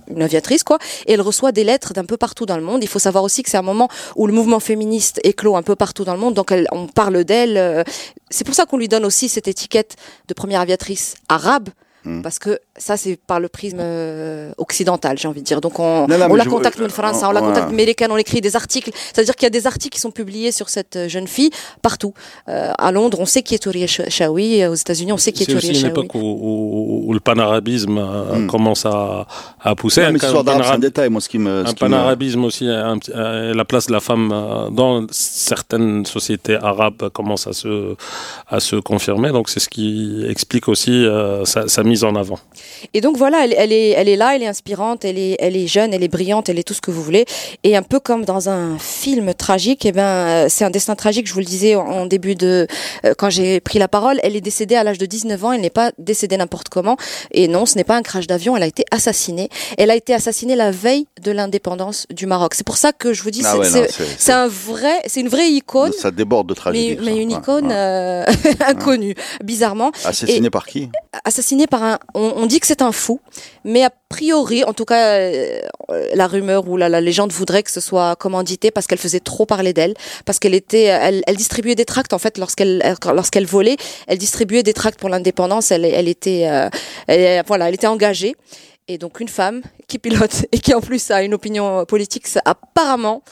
une 0.09 0.23
aviatrice 0.23 0.65
quoi. 0.65 0.79
Et 1.07 1.13
elle 1.13 1.21
reçoit 1.21 1.53
des 1.53 1.65
lettres 1.65 1.93
d'un 1.93 2.05
peu 2.05 2.17
partout 2.17 2.47
dans 2.47 2.57
le 2.57 2.63
monde. 2.63 2.83
Il 2.83 2.89
faut 2.89 2.99
savoir 2.99 3.25
aussi 3.25 3.43
que 3.43 3.51
c'est 3.51 3.57
un 3.57 3.63
moment 3.63 3.89
où 4.17 4.27
le 4.27 4.33
mouvement 4.33 4.61
féministe 4.61 5.21
éclot 5.25 5.57
un 5.57 5.63
peu 5.63 5.77
partout 5.77 6.05
dans 6.05 6.15
le 6.15 6.21
monde. 6.21 6.35
Donc, 6.35 6.53
on 6.73 6.87
parle 6.87 7.25
d'elle. 7.25 7.57
euh, 7.57 7.85
c'est 8.31 8.45
pour 8.45 8.55
ça 8.55 8.67
qu'on 8.67 8.79
lui 8.79 8.89
donne 8.89 9.05
aussi 9.05 9.29
cette 9.29 9.49
étiquette 9.49 9.97
de 10.29 10.35
première 10.35 10.61
aviatrice 10.61 11.15
arabe. 11.29 11.69
Mm. 12.05 12.23
Parce 12.23 12.39
que 12.39 12.59
ça, 12.77 12.97
c'est 12.97 13.19
par 13.27 13.41
le 13.41 13.49
prisme 13.49 13.79
euh, 13.81 14.53
occidental, 14.57 15.19
j'ai 15.19 15.29
envie 15.29 15.41
de 15.41 15.47
dire. 15.47 15.61
Donc, 15.61 15.79
on, 15.79 16.07
Non, 16.09 16.17
non, 16.19 16.29
on 16.31 16.35
la 16.35 16.45
je- 16.45 16.49
contacte 16.49 16.81
euh, 16.81 16.89
France, 16.89 17.19
on- 17.23 17.27
on 17.29 17.33
la 17.33 17.41
contacte 17.41 17.69
américaine, 17.69 18.11
on 18.11 18.17
écrit 18.17 18.41
des 18.41 18.57
articles. 18.57 18.91
C'est-à-dire 18.95 19.35
qu'il 19.37 19.45
y 19.45 19.49
a 19.49 19.51
des 19.51 19.67
articles 19.67 19.95
qui 19.95 20.01
sont 20.01 20.11
publiés 20.11 20.51
sur 20.51 20.71
cette 20.71 20.97
euh, 20.97 21.09
jeune 21.09 21.27
fille 21.29 21.51
partout. 21.83 22.15
Euh, 22.49 22.73
à 22.79 22.91
Londres, 22.91 23.19
on 23.21 23.27
sait 23.27 23.43
qui 23.43 23.55
est 23.55 23.59
Touria 23.59 23.87
Shawi. 23.87 24.67
Aux 24.67 24.75
États-Unis, 24.75 25.13
on 25.13 25.19
sait 25.19 25.33
qui 25.33 25.43
est 25.43 25.47
C'est 25.47 25.55
aussi 25.55 25.67
Touria 25.69 25.79
une 25.81 25.87
Shawi. 25.95 26.07
époque 26.07 26.15
où, 26.15 26.19
où- 26.21 27.03
où 27.09 27.13
le 27.13 27.21
panarabisme 27.21 27.99
euh, 27.99 28.37
Hmm. 28.39 28.47
commence 28.47 28.87
à, 28.87 29.27
à 29.61 29.75
pousser. 29.75 30.01
Non, 30.01 30.07
Un 30.09 30.13
mais 30.13 30.19
l'histoire 30.21 30.45
d'arabe, 30.45 30.63
c'est 30.65 30.73
un 30.73 30.79
détail, 30.79 31.11
moi, 31.11 31.21
ce 31.21 31.29
qui 31.29 31.39
me. 31.39 31.65
ce 31.65 31.71
un 31.71 31.75
qui 31.75 31.85
me- 31.85 31.91
panarabisme 31.91 32.45
aussi, 32.45 32.67
un 32.67 32.99
petit- 32.99 33.13
euh, 33.15 33.53
la 33.55 33.65
place 33.67 33.87
de 33.89 33.93
la 33.93 34.01
femme 34.01 34.31
euh, 34.33 34.71
dans 34.71 35.07
certaines 35.11 36.07
sociétés 36.07 36.57
arabes 36.57 37.11
commence 37.13 37.47
à 37.47 37.53
se, 37.53 37.95
à 38.49 38.59
se 38.61 38.77
confirmer. 38.77 39.31
Donc 39.33 39.49
c'est 39.51 39.61
ce 39.61 39.69
qui 39.69 40.25
explique 40.29 40.69
aussi 40.69 40.93
euh, 40.93 41.45
sa, 41.45 41.69
sa 41.69 41.83
mise 41.91 42.05
en 42.05 42.15
avant. 42.15 42.39
Et 42.95 43.01
donc 43.01 43.17
voilà, 43.17 43.45
elle, 43.45 43.55
elle 43.57 43.73
est, 43.73 43.91
elle 43.91 44.09
est 44.09 44.17
là, 44.17 44.35
elle 44.35 44.43
est 44.43 44.47
inspirante, 44.47 45.05
elle 45.05 45.19
est, 45.19 45.37
elle 45.41 45.57
est 45.57 45.67
jeune, 45.67 45.93
elle 45.93 46.03
est 46.03 46.09
brillante, 46.09 46.49
elle 46.49 46.59
est 46.59 46.63
tout 46.71 46.75
ce 46.75 46.81
que 46.81 46.91
vous 46.91 47.03
voulez. 47.03 47.25
Et 47.65 47.77
un 47.77 47.83
peu 47.83 47.99
comme 48.01 48.25
dans 48.25 48.49
un 48.49 48.79
film 48.79 49.35
tragique, 49.35 49.85
eh 49.85 49.93
ben, 49.93 50.03
euh, 50.05 50.47
c'est 50.49 50.65
un 50.65 50.71
destin 50.71 50.95
tragique. 50.95 51.27
Je 51.27 51.33
vous 51.35 51.41
le 51.41 51.45
disais 51.45 51.75
en, 51.75 51.87
en 51.87 52.07
début 52.07 52.35
de, 52.35 52.67
euh, 53.05 53.15
quand 53.19 53.31
j'ai 53.31 53.61
pris 53.61 53.79
la 53.79 53.89
parole, 53.89 54.21
elle 54.23 54.37
est 54.37 54.41
décédée 54.41 54.77
à 54.77 54.85
l'âge 54.85 54.99
de 54.99 55.07
19 55.07 55.45
ans. 55.45 55.53
Elle 55.53 55.61
n'est 55.63 55.71
pas 55.71 55.93
décédée 55.99 56.37
n'importe 56.37 56.69
comment. 56.69 56.97
Et 57.33 57.49
non, 57.49 57.67
ce 57.67 57.77
n'est 57.77 57.85
pas 57.85 57.97
un 57.97 58.03
crash 58.03 58.27
d'avion. 58.27 58.57
Elle 58.57 58.63
a 58.63 58.67
été 58.69 58.85
assassinée. 58.91 59.49
Elle 59.79 59.91
a 59.91 59.97
été 59.97 60.15
assassinée 60.15 60.57
la 60.57 60.71
veille 60.71 61.07
de 61.23 61.33
l'indépendance 61.33 62.07
du 62.11 62.27
Maroc. 62.27 62.55
C'est 62.55 62.67
pour 62.67 62.77
ça 62.77 62.93
que 62.93 63.13
je 63.13 63.23
vous 63.23 63.31
dis, 63.31 63.43
Ah 63.45 63.57
c'est- 63.65 63.81
ouais, 63.81 64.33
un 64.35 64.47
vrai, 64.49 64.95
c'est 65.07 65.21
une 65.21 65.29
vraie 65.29 65.51
icône. 65.51 65.93
Ça 65.93 66.11
déborde 66.11 66.49
de 66.49 66.55
tragédie. 66.55 66.99
mais 67.05 67.17
une 67.17 67.33
icône 67.33 67.67
ouais. 67.67 67.75
euh, 67.75 68.25
inconnue, 68.67 69.15
bizarrement 69.45 69.91
Assassiné 70.05 70.51
par 70.51 70.67
qui? 70.67 70.89
assassiné 71.25 71.67
par 71.67 71.80
On, 72.15 72.47
dit 72.47 72.61
que 72.61 72.67
c'est 72.67 72.83
un 72.83 72.93
fou, 72.93 73.21
mais 73.65 73.85
a 73.85 73.91
priori, 74.09 74.65
en 74.65 74.73
tout 74.73 74.85
cas, 74.85 75.19
euh, 75.19 75.61
la 76.15 76.27
rumeur 76.27 76.69
ou 76.69 76.77
la, 76.77 77.01
légende 77.01 77.33
voudrait 77.33 77.63
que 77.63 77.71
ce 77.71 77.81
soit 77.81 78.17
commandité 78.17 78.71
parce 78.71 78.87
qu'elle 78.87 78.99
faisait 78.99 79.21
trop 79.21 79.47
parler 79.47 79.73
d'elle, 79.73 79.95
parce 80.25 80.39
qu'elle 80.39 80.55
était, 80.55 80.85
elle, 80.85 81.23
distribuait 81.37 81.75
des 81.75 81.85
tracts 81.85 82.13
en 82.13 82.19
fait 82.19 82.39
lorsqu'elle 82.39 82.83
lorsqu'elle 83.13 83.47
volait, 83.47 83.77
elle 84.07 84.19
distribuait 84.19 84.63
des 84.63 84.75
tracts 84.75 84.99
pour 84.99 85.09
l'indépendance. 85.09 85.71
Elle, 85.71 86.09
était, 86.09 86.49
euh, 86.49 87.43
voilà, 87.47 87.69
elle 87.69 87.75
était 87.75 87.87
engagée. 87.87 88.35
Et 88.89 88.99
donc 88.99 89.21
une 89.21 89.29
femme 89.29 89.63
qui 89.87 89.99
pilote 89.99 90.47
et 90.53 90.59
qui 90.59 90.75
en 90.75 90.81
plus 90.81 91.11
a 91.11 91.23
une 91.23 91.35
opinion 91.35 91.85
politique, 91.85 92.27
ça, 92.27 92.43
apparemment, 92.45 93.23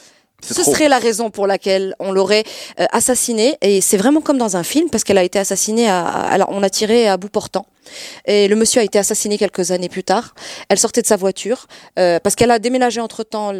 ce 0.41 0.53
trop. 0.61 0.71
serait 0.71 0.89
la 0.89 0.99
raison 0.99 1.29
pour 1.29 1.47
laquelle 1.47 1.95
on 1.99 2.11
l'aurait 2.11 2.43
euh, 2.79 2.85
assassinée. 2.91 3.57
Et 3.61 3.81
c'est 3.81 3.97
vraiment 3.97 4.21
comme 4.21 4.37
dans 4.37 4.57
un 4.57 4.63
film, 4.63 4.89
parce 4.89 5.03
qu'elle 5.03 5.17
a 5.17 5.23
été 5.23 5.39
assassinée 5.39 5.87
à, 5.89 6.01
à- 6.05 6.31
alors 6.31 6.49
on 6.51 6.63
a 6.63 6.69
tiré 6.69 7.07
à 7.07 7.17
bout 7.17 7.29
portant. 7.29 7.65
Et 8.25 8.47
le 8.47 8.55
monsieur 8.55 8.81
a 8.81 8.83
été 8.83 8.99
assassiné 8.99 9.39
quelques 9.39 9.71
années 9.71 9.89
plus 9.89 10.03
tard. 10.03 10.35
Elle 10.69 10.77
sortait 10.77 11.01
de 11.01 11.07
sa 11.07 11.15
voiture 11.15 11.65
euh, 11.97 12.19
parce 12.19 12.35
qu'elle 12.35 12.51
a 12.51 12.59
déménagé 12.59 13.01
entre 13.01 13.23
temps. 13.23 13.51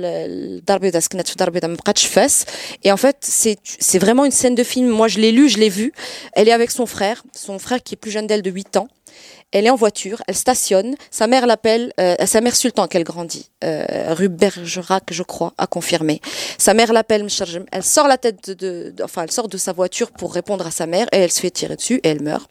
Et 2.84 2.92
en 2.92 2.98
fait, 2.98 3.18
c'est 3.22 3.58
c'est 3.64 4.00
vraiment 4.00 4.26
une 4.26 4.32
scène 4.32 4.56
de 4.56 4.64
film. 4.64 4.88
Moi, 4.90 5.08
je 5.08 5.20
l'ai 5.20 5.32
lu, 5.32 5.50
je 5.50 5.58
l'ai 5.58 5.70
vu. 5.70 5.94
Elle 6.34 6.48
est 6.48 6.52
avec 6.54 6.70
son 6.72 6.86
frère, 6.86 7.24
son 7.36 7.58
frère 7.60 7.82
qui 7.82 7.96
est 7.96 7.98
plus 7.98 8.12
jeune 8.12 8.28
d'elle 8.28 8.42
de 8.44 8.52
8 8.52 8.78
ans. 8.78 8.88
Elle 9.52 9.66
est 9.66 9.70
en 9.72 9.76
voiture, 9.76 10.22
elle 10.28 10.36
stationne. 10.36 10.96
Sa 11.10 11.26
mère 11.26 11.48
l'appelle, 11.48 11.92
euh, 12.00 12.16
sa 12.26 12.40
mère 12.40 12.56
Sultan 12.56 12.88
qu'elle 12.88 13.04
grandit, 13.04 13.50
euh, 13.64 13.84
rue 14.14 14.30
Bergerac, 14.30 15.06
je 15.12 15.24
crois, 15.24 15.54
a 15.58 15.66
confirmé. 15.66 16.22
Sa 16.60 16.74
mère 16.76 16.94
l'appelle, 16.94 17.28
elle 17.72 17.84
sort 17.84 18.08
la 18.08 18.18
tête 18.18 18.52
de- 18.52 18.94
enfin, 19.04 19.24
elle 19.24 19.32
sort 19.32 19.48
de 19.48 19.58
sa 19.58 19.74
voiture 19.74 20.12
pour 20.12 20.34
répondre 20.34 20.68
à 20.68 20.72
sa 20.72 20.86
mère 20.86 21.08
et 21.12 21.18
elle 21.18 21.32
se 21.32 21.40
fait 21.40 21.50
tirer 21.50 21.76
dessus 21.76 22.00
et 22.04 22.10
elle 22.10 22.22
meurt. 22.22 22.48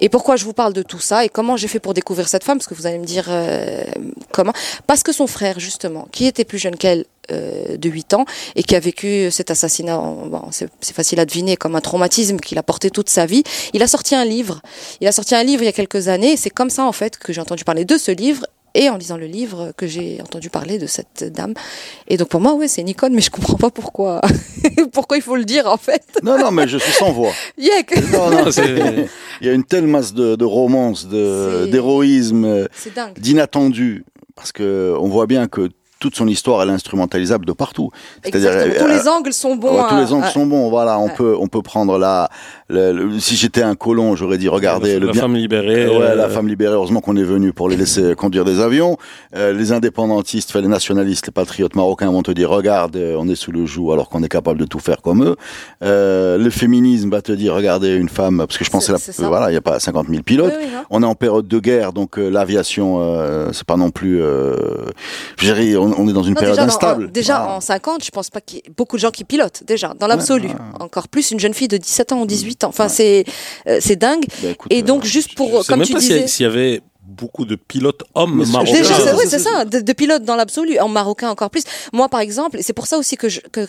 Et 0.00 0.08
pourquoi 0.08 0.34
je 0.36 0.44
vous 0.44 0.52
parle 0.52 0.72
de 0.72 0.82
tout 0.82 0.98
ça 0.98 1.24
et 1.24 1.28
comment 1.28 1.56
j'ai 1.56 1.68
fait 1.68 1.78
pour 1.80 1.94
découvrir 1.94 2.28
cette 2.28 2.42
femme? 2.44 2.58
Parce 2.58 2.66
que 2.66 2.74
vous 2.74 2.86
allez 2.86 2.98
me 2.98 3.06
dire 3.06 3.26
euh, 3.28 3.84
comment? 4.32 4.52
Parce 4.88 5.02
que 5.04 5.12
son 5.12 5.28
frère, 5.28 5.60
justement, 5.60 6.08
qui 6.10 6.26
était 6.26 6.44
plus 6.44 6.58
jeune 6.58 6.76
qu'elle, 6.76 7.04
euh, 7.32 7.76
de 7.76 7.88
8 7.88 8.14
ans, 8.14 8.24
et 8.56 8.62
qui 8.62 8.74
a 8.76 8.80
vécu 8.80 9.30
cet 9.30 9.50
assassinat, 9.50 9.96
bon, 9.98 10.42
c'est 10.50 10.68
facile 10.94 11.20
à 11.20 11.24
deviner, 11.24 11.56
comme 11.56 11.76
un 11.76 11.80
traumatisme 11.80 12.38
qu'il 12.38 12.58
a 12.58 12.62
porté 12.62 12.90
toute 12.90 13.08
sa 13.10 13.26
vie, 13.26 13.42
il 13.74 13.82
a 13.82 13.86
sorti 13.86 14.14
un 14.14 14.24
livre. 14.24 14.60
Il 15.00 15.06
a 15.08 15.12
sorti 15.12 15.34
un 15.34 15.42
livre 15.42 15.62
il 15.62 15.66
y 15.66 15.68
a 15.68 15.72
quelques 15.72 16.08
années, 16.08 16.32
et 16.32 16.36
c'est 16.36 16.50
comme 16.50 16.70
ça, 16.70 16.84
en 16.84 16.92
fait, 16.92 17.16
que 17.18 17.32
j'ai 17.32 17.40
entendu 17.40 17.64
parler 17.64 17.84
de 17.84 17.96
ce 17.98 18.10
livre. 18.10 18.46
Et 18.76 18.88
en 18.88 18.96
lisant 18.96 19.16
le 19.16 19.26
livre, 19.26 19.72
que 19.76 19.88
j'ai 19.88 20.20
entendu 20.22 20.48
parler 20.48 20.78
de 20.78 20.86
cette 20.86 21.24
dame. 21.24 21.54
Et 22.06 22.16
donc 22.16 22.28
pour 22.28 22.40
moi, 22.40 22.54
ouais, 22.54 22.68
c'est 22.68 22.80
une 22.82 22.88
icône, 22.88 23.12
mais 23.12 23.20
je 23.20 23.28
comprends 23.32 23.56
pas 23.56 23.70
pourquoi. 23.70 24.20
pourquoi 24.92 25.16
il 25.16 25.24
faut 25.24 25.34
le 25.34 25.44
dire, 25.44 25.66
en 25.66 25.76
fait? 25.76 26.04
Non, 26.22 26.38
non, 26.38 26.52
mais 26.52 26.68
je 26.68 26.78
suis 26.78 26.92
sans 26.92 27.10
voix. 27.10 27.32
Yek 27.58 28.12
Non, 28.12 28.30
non, 28.30 28.50
C'est- 28.52 29.08
Il 29.40 29.46
y 29.48 29.50
a 29.50 29.54
une 29.54 29.64
telle 29.64 29.88
masse 29.88 30.14
de, 30.14 30.36
de 30.36 30.44
romance, 30.44 31.08
de- 31.08 31.66
d'héroïsme, 31.66 32.44
euh, 32.44 32.66
C'est 32.72 32.94
dingue. 32.94 33.18
d'inattendu, 33.18 34.04
parce 34.36 34.52
que 34.52 34.94
on 35.00 35.08
voit 35.08 35.26
bien 35.26 35.48
que 35.48 35.68
toute 36.00 36.16
son 36.16 36.26
histoire 36.26 36.62
elle 36.62 36.70
est 36.70 36.72
instrumentalisable 36.72 37.46
de 37.46 37.52
partout. 37.52 37.90
Tous 38.24 38.30
euh, 38.34 38.88
les 38.88 39.06
angles 39.08 39.32
sont 39.32 39.54
bons. 39.54 39.76
Ouais, 39.76 39.82
tous 39.88 39.96
les 39.96 40.12
angles 40.12 40.26
sont 40.26 40.46
bons. 40.46 40.68
Voilà, 40.70 40.98
on 40.98 41.04
Ouais. 41.06 41.12
peut 41.16 41.36
on 41.38 41.46
peut 41.46 41.62
prendre 41.62 41.98
le- 42.68 43.18
si 43.20 43.36
j'étais 43.36 43.62
un 43.62 43.74
colon, 43.74 44.16
j'aurais 44.16 44.38
dit 44.38 44.48
regardez 44.48 44.94
la, 44.94 44.98
le 44.98 45.06
la 45.06 45.12
bien. 45.12 45.20
femme 45.22 45.34
libérée. 45.36 45.86
Ouais, 45.88 46.02
euh, 46.02 46.14
la 46.14 46.28
femme 46.28 46.48
libérée. 46.48 46.74
Heureusement 46.74 47.00
qu'on 47.00 47.16
est 47.16 47.22
venu 47.24 47.52
pour 47.52 47.68
les 47.68 47.76
laisser 47.76 48.14
conduire 48.16 48.44
des 48.44 48.60
avions. 48.60 48.96
Euh, 49.36 49.52
les 49.52 49.72
indépendantistes, 49.72 50.50
enfin, 50.50 50.60
les 50.62 50.68
nationalistes, 50.68 51.26
les 51.26 51.32
patriotes 51.32 51.76
marocains 51.76 52.10
vont 52.10 52.22
te 52.22 52.30
dire 52.32 52.50
regarde, 52.50 52.96
euh, 52.96 53.16
on 53.18 53.28
est 53.28 53.34
sous 53.34 53.52
le 53.52 53.66
joug 53.66 53.92
alors 53.92 54.08
qu'on 54.08 54.22
est 54.22 54.28
capable 54.28 54.58
de 54.58 54.64
tout 54.64 54.78
faire 54.80 55.02
comme 55.02 55.22
eux. 55.24 55.36
Euh, 55.82 56.38
le 56.38 56.50
féminisme 56.50 57.10
va 57.10 57.20
te 57.22 57.32
dire 57.32 57.54
regardez 57.54 57.94
une 57.94 58.08
femme, 58.08 58.38
parce 58.38 58.56
que 58.58 58.64
je 58.64 58.70
pense 58.70 58.86
que 58.86 58.92
la- 59.22 59.28
voilà, 59.28 59.50
il 59.50 59.54
y 59.54 59.56
a 59.58 59.60
pas 59.60 59.78
50 59.78 60.08
000 60.08 60.22
pilotes. 60.22 60.54
Oui, 60.56 60.64
oui, 60.66 60.70
non. 60.74 60.82
On 60.90 61.02
est 61.02 61.06
en 61.06 61.14
période 61.14 61.46
de 61.46 61.58
guerre, 61.58 61.92
donc 61.92 62.18
euh, 62.18 62.28
l'aviation, 62.30 62.98
euh, 63.00 63.50
c'est 63.52 63.66
pas 63.66 63.76
non 63.76 63.90
plus. 63.90 64.22
Euh, 64.22 64.56
je 65.38 65.44
dirais, 65.46 65.76
on, 65.92 66.04
on 66.04 66.08
est 66.08 66.12
dans 66.12 66.22
une 66.22 66.34
Non, 66.34 66.40
période 66.40 66.56
déjà, 66.56 66.64
instable. 66.66 67.12
déjà 67.12 67.48
en 67.50 67.60
50, 67.60 68.04
je 68.04 68.10
pense 68.10 68.30
pas 68.30 68.40
qu'il 68.40 68.58
y 68.58 68.60
ait 68.60 68.70
beaucoup 68.76 68.96
de 68.96 69.00
gens 69.00 69.10
qui 69.10 69.24
pilotent, 69.24 69.62
déjà, 69.66 69.94
dans 69.98 70.06
l'absolu. 70.06 70.48
ouais. 70.48 70.54
Encore 70.80 71.08
plus 71.08 71.30
une 71.30 71.40
jeune 71.40 71.54
fille 71.54 71.68
de 71.68 71.76
17 71.76 72.12
ans 72.12 72.20
ou 72.22 72.26
18 72.26 72.64
ans. 72.64 72.68
Enfin, 72.68 72.88
c'est 72.88 73.24
euh, 73.66 73.78
c'est 73.80 73.96
dingue. 73.96 74.24
Bah, 74.42 74.48
écoute, 74.50 74.72
Et 74.72 74.82
donc, 74.82 75.04
euh, 75.04 75.06
juste 75.06 75.30
je 75.30 75.36
pour, 75.36 75.62
sais 75.62 75.68
comme 75.68 75.78
même 75.80 75.86
tu 75.86 75.92
pas 75.94 75.98
disais. 76.00 76.26
s'il 76.26 76.44
y 76.44 76.48
avait 76.48 76.80
beaucoup 77.02 77.44
de 77.44 77.56
pilotes 77.56 78.02
hommes 78.14 78.44
marocains. 78.50 78.72
Déjà, 78.72 78.94
c'est 79.26 79.38
ça, 79.40 79.64
de, 79.64 79.80
de 79.80 79.92
pilote 79.92 80.22
dans 80.22 80.36
l'absolu, 80.36 80.78
en 80.78 80.88
marocain 80.88 81.28
encore 81.28 81.50
plus. 81.50 81.64
Moi, 81.92 82.08
par 82.08 82.20
exemple, 82.20 82.58
et 82.58 82.62
c'est 82.62 82.72
pour 82.72 82.86
ça 82.86 82.98
aussi 82.98 83.16
que, 83.16 83.28
je, 83.28 83.40
que 83.52 83.66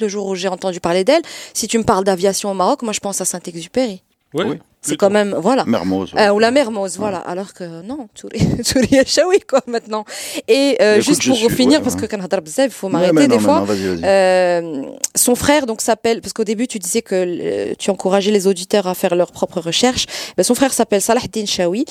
le 0.00 0.08
jour 0.08 0.26
où 0.26 0.34
j'ai 0.34 0.48
entendu 0.48 0.80
parler 0.80 1.04
d'elle, 1.04 1.22
si 1.54 1.68
tu 1.68 1.78
me 1.78 1.84
parles 1.84 2.04
d'aviation 2.04 2.50
au 2.50 2.54
Maroc, 2.54 2.82
moi 2.82 2.92
je 2.92 2.98
pense 3.00 3.20
à 3.20 3.24
Saint-Exupéry. 3.24 4.02
Ouais, 4.34 4.44
Oui. 4.44 4.58
C'est 4.82 4.96
quand 4.96 5.10
même, 5.10 5.34
voilà. 5.38 5.66
Mermoz. 5.66 6.12
Euh, 6.16 6.30
ou 6.30 6.38
la 6.38 6.50
Mermoz, 6.50 6.96
voilà. 6.96 7.18
Alors 7.18 7.52
que 7.52 7.82
non, 7.82 8.08
Touri 8.14 8.98
Achaoui, 8.98 9.40
quoi, 9.48 9.60
maintenant. 9.66 10.06
Et 10.48 10.78
euh, 10.80 10.94
Écoute, 10.94 11.04
juste 11.06 11.26
pour 11.26 11.36
suis- 11.36 11.50
finir, 11.50 11.80
ouais, 11.80 11.84
parce 11.84 11.96
ouais. 11.96 12.00
que 12.00 12.16
quand 12.16 12.22
Hadar 12.24 12.40
Bzev, 12.40 12.68
il 12.68 12.70
faut 12.70 12.86
Ouais, 12.86 12.94
m'arrêter 12.94 13.12
non, 13.28 13.36
des 13.36 13.38
fois. 13.38 13.58
non, 13.58 13.64
vas-y, 13.64 13.86
vas-y. 13.88 14.00
Euh, 14.04 14.82
son 15.14 15.34
frère 15.34 15.66
donc 15.66 15.82
s'appelle 15.82 16.22
parce 16.22 16.32
qu'au 16.32 16.44
début 16.44 16.66
tu 16.66 16.78
disais 16.78 17.02
que 17.02 17.14
euh, 17.14 17.74
tu 17.78 17.90
encourageais 17.90 18.30
les 18.30 18.46
auditeurs 18.46 18.86
à 18.86 18.94
faire 18.94 19.14
leurs 19.16 19.32
propres 19.32 19.60
recherches. 19.60 20.06
Ben, 20.38 20.44
son 20.44 20.54
frère 20.54 20.72
s'appelle 20.72 21.02
Salah 21.02 21.20
Din 21.30 21.44
Chaoui 21.44 21.84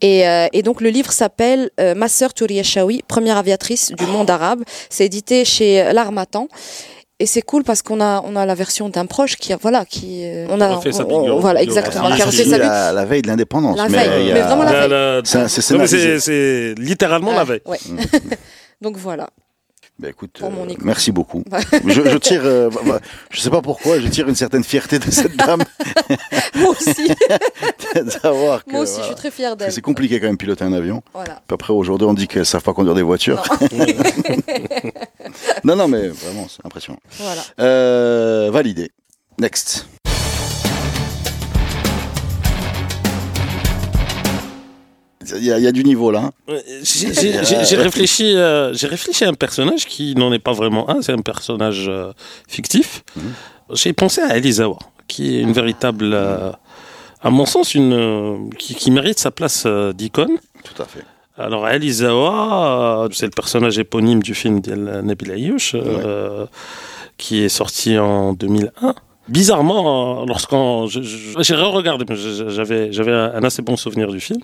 et, 0.00 0.28
euh, 0.28 0.46
et 0.52 0.62
donc 0.62 0.80
le 0.80 0.90
livre 0.90 1.10
s'appelle 1.10 1.70
euh, 1.80 1.96
Ma 1.96 2.08
sœur 2.08 2.32
Touria 2.32 2.62
Chaoui, 2.62 3.02
première 3.08 3.38
aviatrice 3.38 3.90
du 3.90 4.06
monde 4.06 4.30
arabe. 4.30 4.62
C'est 4.88 5.04
édité 5.06 5.44
chez 5.44 5.92
L'Armatan. 5.92 6.46
Et 7.18 7.24
c'est 7.24 7.40
cool 7.40 7.64
parce 7.64 7.80
qu'on 7.80 8.00
a 8.02 8.20
on 8.26 8.36
a 8.36 8.44
la 8.44 8.54
version 8.54 8.90
d'un 8.90 9.06
proche 9.06 9.36
qui 9.36 9.54
voilà 9.62 9.86
qui 9.86 10.22
euh, 10.26 10.46
on 10.50 10.60
a 10.60 10.68
On 10.72 10.80
fait 10.82 10.92
sa 10.92 11.06
on- 11.06 11.38
voilà 11.40 11.62
exactement 11.62 12.04
Ah, 12.12 12.14
qui 12.16 12.20
a 12.22 12.58
la, 12.58 12.92
la 12.92 13.04
veille 13.06 13.22
de 13.22 13.28
l'indépendance. 13.28 13.76
La 13.78 13.88
mais 13.88 14.06
veille, 14.06 14.30
a- 14.32 14.34
mais 14.34 14.40
vraiment 14.42 14.64
la 14.64 14.72
La- 14.86 14.88
veille. 15.14 15.22
C'est- 16.20 16.74
littéralement 16.78 17.32
la 17.32 17.44
veille. 17.44 17.62
Ouais. 17.64 17.78
donc 18.82 18.98
voilà. 18.98 19.30
Bah, 19.98 20.10
écoute, 20.10 20.40
euh, 20.42 20.48
merci 20.82 21.10
beaucoup. 21.10 21.42
je, 21.86 22.02
je 22.02 22.18
tire, 22.18 22.42
euh, 22.44 22.68
bah, 22.84 23.00
je 23.30 23.40
sais 23.40 23.48
pas 23.48 23.62
pourquoi, 23.62 23.98
je 23.98 24.08
tire 24.08 24.28
une 24.28 24.34
certaine 24.34 24.62
fierté 24.62 24.98
de 24.98 25.10
cette 25.10 25.34
dame 25.36 25.62
Moi 26.54 26.70
aussi, 26.70 27.08
moi 28.66 28.80
aussi, 28.82 29.00
je 29.00 29.06
suis 29.06 29.14
très 29.14 29.30
fière 29.30 29.56
d'elle. 29.56 29.72
c'est 29.72 29.80
compliqué 29.80 30.20
quand 30.20 30.26
même 30.26 30.36
piloter 30.36 30.64
un 30.64 30.74
avion. 30.74 31.02
Voilà. 31.14 31.40
Puis 31.46 31.54
Après 31.54 31.72
aujourd'hui, 31.72 32.06
on 32.06 32.12
dit 32.12 32.28
qu'elles 32.28 32.44
savent 32.44 32.62
pas 32.62 32.74
conduire 32.74 32.94
des 32.94 33.02
voitures. 33.02 33.42
non, 35.64 35.76
non, 35.76 35.88
mais 35.88 36.08
vraiment, 36.08 36.46
c'est 36.48 36.64
impressionnant. 36.66 37.00
Voilà. 37.18 37.42
Euh, 37.60 38.50
validé. 38.52 38.90
Next. 39.38 39.86
Il 45.36 45.44
y, 45.44 45.52
a, 45.52 45.58
il 45.58 45.64
y 45.64 45.66
a 45.66 45.72
du 45.72 45.82
niveau 45.84 46.10
là. 46.10 46.30
hein. 46.48 46.54
J'ai 46.82 47.76
réfléchi, 47.76 48.36
euh, 48.36 48.72
j'ai 48.74 48.86
réfléchi 48.86 49.24
à 49.24 49.28
un 49.28 49.34
personnage 49.34 49.86
qui 49.86 50.14
n'en 50.14 50.32
est 50.32 50.38
pas 50.38 50.52
vraiment 50.52 50.88
un, 50.90 51.02
c'est 51.02 51.12
un 51.12 51.18
personnage 51.18 51.86
euh, 51.88 52.12
fictif. 52.48 53.02
J'ai 53.72 53.92
pensé 53.92 54.20
à 54.20 54.36
Elisawa, 54.36 54.78
qui 55.08 55.36
est 55.36 55.40
une 55.40 55.52
véritable, 55.52 56.12
euh, 56.14 56.52
à 57.22 57.30
mon 57.30 57.46
sens, 57.46 57.74
une 57.74 58.50
qui, 58.58 58.74
qui 58.74 58.90
mérite 58.90 59.18
sa 59.18 59.30
place 59.30 59.66
d'icône. 59.94 60.36
Tout 60.62 60.80
à 60.82 60.86
fait. 60.86 61.04
Alors 61.38 61.68
Elisawa, 61.68 63.08
c'est 63.12 63.26
le 63.26 63.30
personnage 63.30 63.78
éponyme 63.78 64.22
du 64.22 64.34
film 64.34 64.60
d'El 64.60 65.02
Nabil 65.04 65.56
euh, 65.74 66.46
qui 67.18 67.42
est 67.42 67.48
sorti 67.50 67.98
en 67.98 68.32
2001. 68.32 68.94
Bizarrement, 69.28 70.24
lorsqu'on, 70.24 70.86
j'ai 70.86 71.54
re-regardé, 71.54 72.04
j'avais, 72.14 72.92
j'avais 72.92 73.12
un 73.12 73.42
assez 73.42 73.60
bon 73.60 73.76
souvenir 73.76 74.08
du 74.08 74.20
film. 74.20 74.40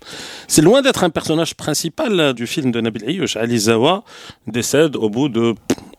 C'est 0.48 0.62
loin 0.62 0.82
d'être 0.82 1.04
un 1.04 1.10
personnage 1.10 1.54
principal 1.54 2.18
euh, 2.18 2.32
du 2.32 2.46
film 2.48 2.72
de 2.72 2.80
Nabil 2.80 3.04
Ayouch. 3.04 3.36
Alizawa 3.36 4.02
décède 4.48 4.96
au 4.96 5.08
bout 5.08 5.28
de 5.28 5.54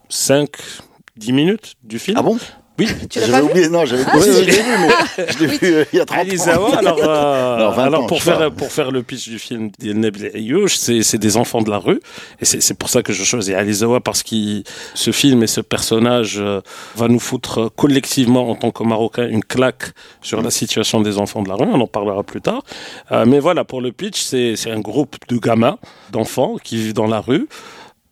5, 0.10 0.50
10 1.16 1.32
minutes 1.32 1.76
du 1.84 1.98
film. 1.98 2.18
Ah 2.20 2.24
bon? 2.24 2.38
Oui. 2.80 2.88
Tu 3.10 3.20
l'as 3.20 3.44
oublié, 3.44 3.70
non, 3.70 3.86
j'avais 3.86 4.04
Ah, 4.08 4.16
oui, 4.16 4.28
je 4.34 4.42
l'ai 4.42 4.52
vu, 4.52 4.72
mais 4.80 5.26
je 5.34 5.40
l'ai 5.40 5.46
vu 5.48 5.58
euh, 5.64 5.86
il 5.94 5.98
y 5.98 6.02
a 6.02 6.06
30 6.06 6.18
ans. 6.18 6.22
Alizawa, 6.22 6.78
alors, 6.78 7.00
euh, 7.04 7.58
Non, 7.60 7.72
20 7.72 7.84
alors 7.84 8.04
ans, 8.04 8.08
pour, 8.08 8.24
faire, 8.24 8.52
pour 8.52 8.72
faire 8.72 8.92
le 8.92 9.04
pitch 9.04 9.30
du 9.30 9.38
film 9.40 9.70
c'est 10.68 11.04
c'est 11.04 11.18
des 11.18 11.38
enfants 11.38 11.62
de 11.62 11.70
la 11.70 11.78
rue. 11.78 12.00
Et 12.42 12.46
c'est 12.46 12.62
c'est 12.62 12.74
pour 12.74 12.90
ça 12.90 13.04
que 13.04 13.14
je 13.14 13.24
choisis 13.24 13.54
Alizawa, 13.54 14.00
parce 14.00 14.24
que 14.24 14.64
ce 14.96 15.12
film 15.12 15.44
et 15.44 15.48
ce 15.48 15.62
personnage 15.62 16.38
euh, 16.40 16.62
va 16.96 17.08
nous 17.08 17.20
foutre 17.20 17.72
collectivement, 17.76 18.50
en 18.50 18.56
tant 18.56 18.72
que 18.72 18.84
Marocains, 18.84 19.28
une 19.28 19.44
claque 19.44 19.92
sur 20.22 20.42
la 20.42 20.50
situation 20.50 21.02
des 21.02 21.18
enfants 21.20 21.44
de 21.44 21.50
la 21.50 21.56
rue. 21.56 21.68
On 21.72 21.82
en 21.82 21.88
parlera 21.88 22.24
plus 22.24 22.42
tard. 22.42 22.64
Euh, 23.12 23.26
mais 23.28 23.40
voilà, 23.40 23.64
pour 23.66 23.82
le 23.82 23.92
pitch, 23.92 24.20
c'est 24.22 24.56
c'est 24.56 24.72
un 24.72 24.80
groupe 24.80 25.16
de 25.28 25.38
gamins, 25.38 25.78
d'enfants, 26.12 26.56
qui 26.64 26.78
vivent 26.78 26.94
dans 26.94 27.08
la 27.08 27.20
rue. 27.20 27.48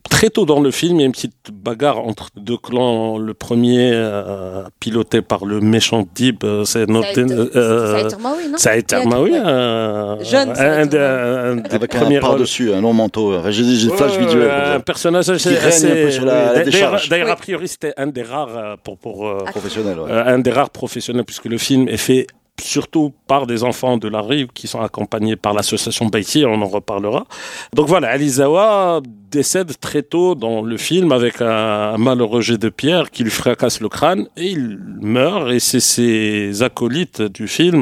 Très 0.09 0.29
tôt 0.29 0.45
dans 0.45 0.59
le 0.59 0.71
film, 0.71 0.97
il 0.97 0.99
y 1.01 1.03
a 1.03 1.05
une 1.05 1.11
petite 1.11 1.33
bagarre 1.51 1.99
entre 1.99 2.27
deux 2.35 2.57
clans. 2.57 3.17
Le 3.17 3.33
premier, 3.33 3.91
euh, 3.93 4.63
piloté 4.79 5.21
par 5.21 5.45
le 5.45 5.59
méchant 5.61 6.05
Dib, 6.15 6.43
euh, 6.43 6.63
c'est 6.65 6.87
notre... 6.89 7.13
Saïd 7.13 7.31
euh, 7.55 7.87
Saïd 8.57 8.85
Termaoui, 8.87 9.31
non 9.31 9.45
un, 9.45 10.23
Jeune 10.23 10.49
un, 10.57 10.81
un 10.81 11.55
des 11.55 11.69
Avec 11.75 11.91
premiers 11.91 12.17
un 12.17 12.21
par-dessus, 12.21 12.73
un 12.73 12.81
long 12.81 12.93
manteau. 12.93 13.33
J'ai 13.49 13.63
j'ai 13.63 13.87
des 13.87 13.93
flashs 13.95 14.11
Ouais, 14.17 14.25
visuels. 14.25 14.41
ouais, 14.43 14.47
comme 14.49 14.65
ça. 14.65 14.73
un 14.75 14.79
personnage 14.79 15.29
assez, 15.29 15.49
Qui 15.49 15.55
règne 15.55 15.65
un 15.65 15.69
peu 15.69 16.07
assez- 16.07 16.11
sur 16.11 16.25
la- 16.25 16.33
la 16.33 16.45
d'ailleurs- 16.53 16.65
décharge. 16.65 17.09
D'ailleurs, 17.09 17.25
Oui. 17.27 17.33
a 17.33 17.35
priori, 17.37 17.67
c'était 17.67 17.93
un 17.97 18.07
des 18.07 18.23
rares 18.23 18.57
euh, 18.57 18.75
pour, 18.83 18.97
pour 18.97 19.27
euh, 19.27 19.37
Professionnel, 19.45 19.97
euh, 19.99 20.23
un 20.25 20.39
des 20.39 20.51
rares 20.51 20.69
professionnels, 20.71 21.25
puisque 21.25 21.45
le 21.45 21.57
film 21.57 21.87
est 21.87 21.97
fait 21.97 22.27
surtout 22.59 23.13
par 23.27 23.47
des 23.47 23.63
enfants 23.63 23.97
de 23.97 24.07
la 24.07 24.21
rue 24.21 24.47
qui 24.53 24.67
sont 24.67 24.81
accompagnés 24.81 25.35
par 25.35 25.53
l'association 25.53 26.05
Baiti, 26.07 26.45
on 26.45 26.61
en 26.61 26.67
reparlera. 26.67 27.25
Donc 27.73 27.87
voilà, 27.87 28.09
Alizawa 28.09 29.01
décède 29.31 29.79
très 29.79 30.03
tôt 30.03 30.35
dans 30.35 30.61
le 30.61 30.77
film 30.77 31.11
avec 31.11 31.41
un 31.41 31.97
malheureux 31.97 32.41
jet 32.41 32.57
de 32.57 32.69
pierre 32.69 33.09
qui 33.09 33.23
lui 33.23 33.31
fracasse 33.31 33.79
le 33.79 33.89
crâne 33.89 34.27
et 34.37 34.47
il 34.51 34.77
meurt 35.01 35.49
et 35.51 35.59
c'est 35.59 35.79
ses 35.79 36.61
acolytes 36.61 37.21
du 37.21 37.47
film, 37.47 37.81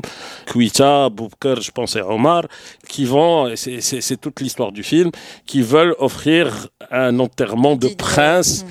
Kouita, 0.51 1.09
Boubkar, 1.09 1.59
je 1.61 1.71
pense 1.71 1.95
et 1.95 2.01
Omar, 2.01 2.43
qui 2.87 3.05
vont, 3.05 3.47
et 3.47 3.55
c'est- 3.57 4.17
toute 4.21 4.39
l'histoire 4.39 4.71
du 4.71 4.83
film, 4.83 5.11
qui 5.45 5.61
veulent 5.61 5.95
offrir 5.99 6.67
un 6.91 7.19
enterrement 7.19 7.75
de 7.75 7.87
prince 7.89 8.65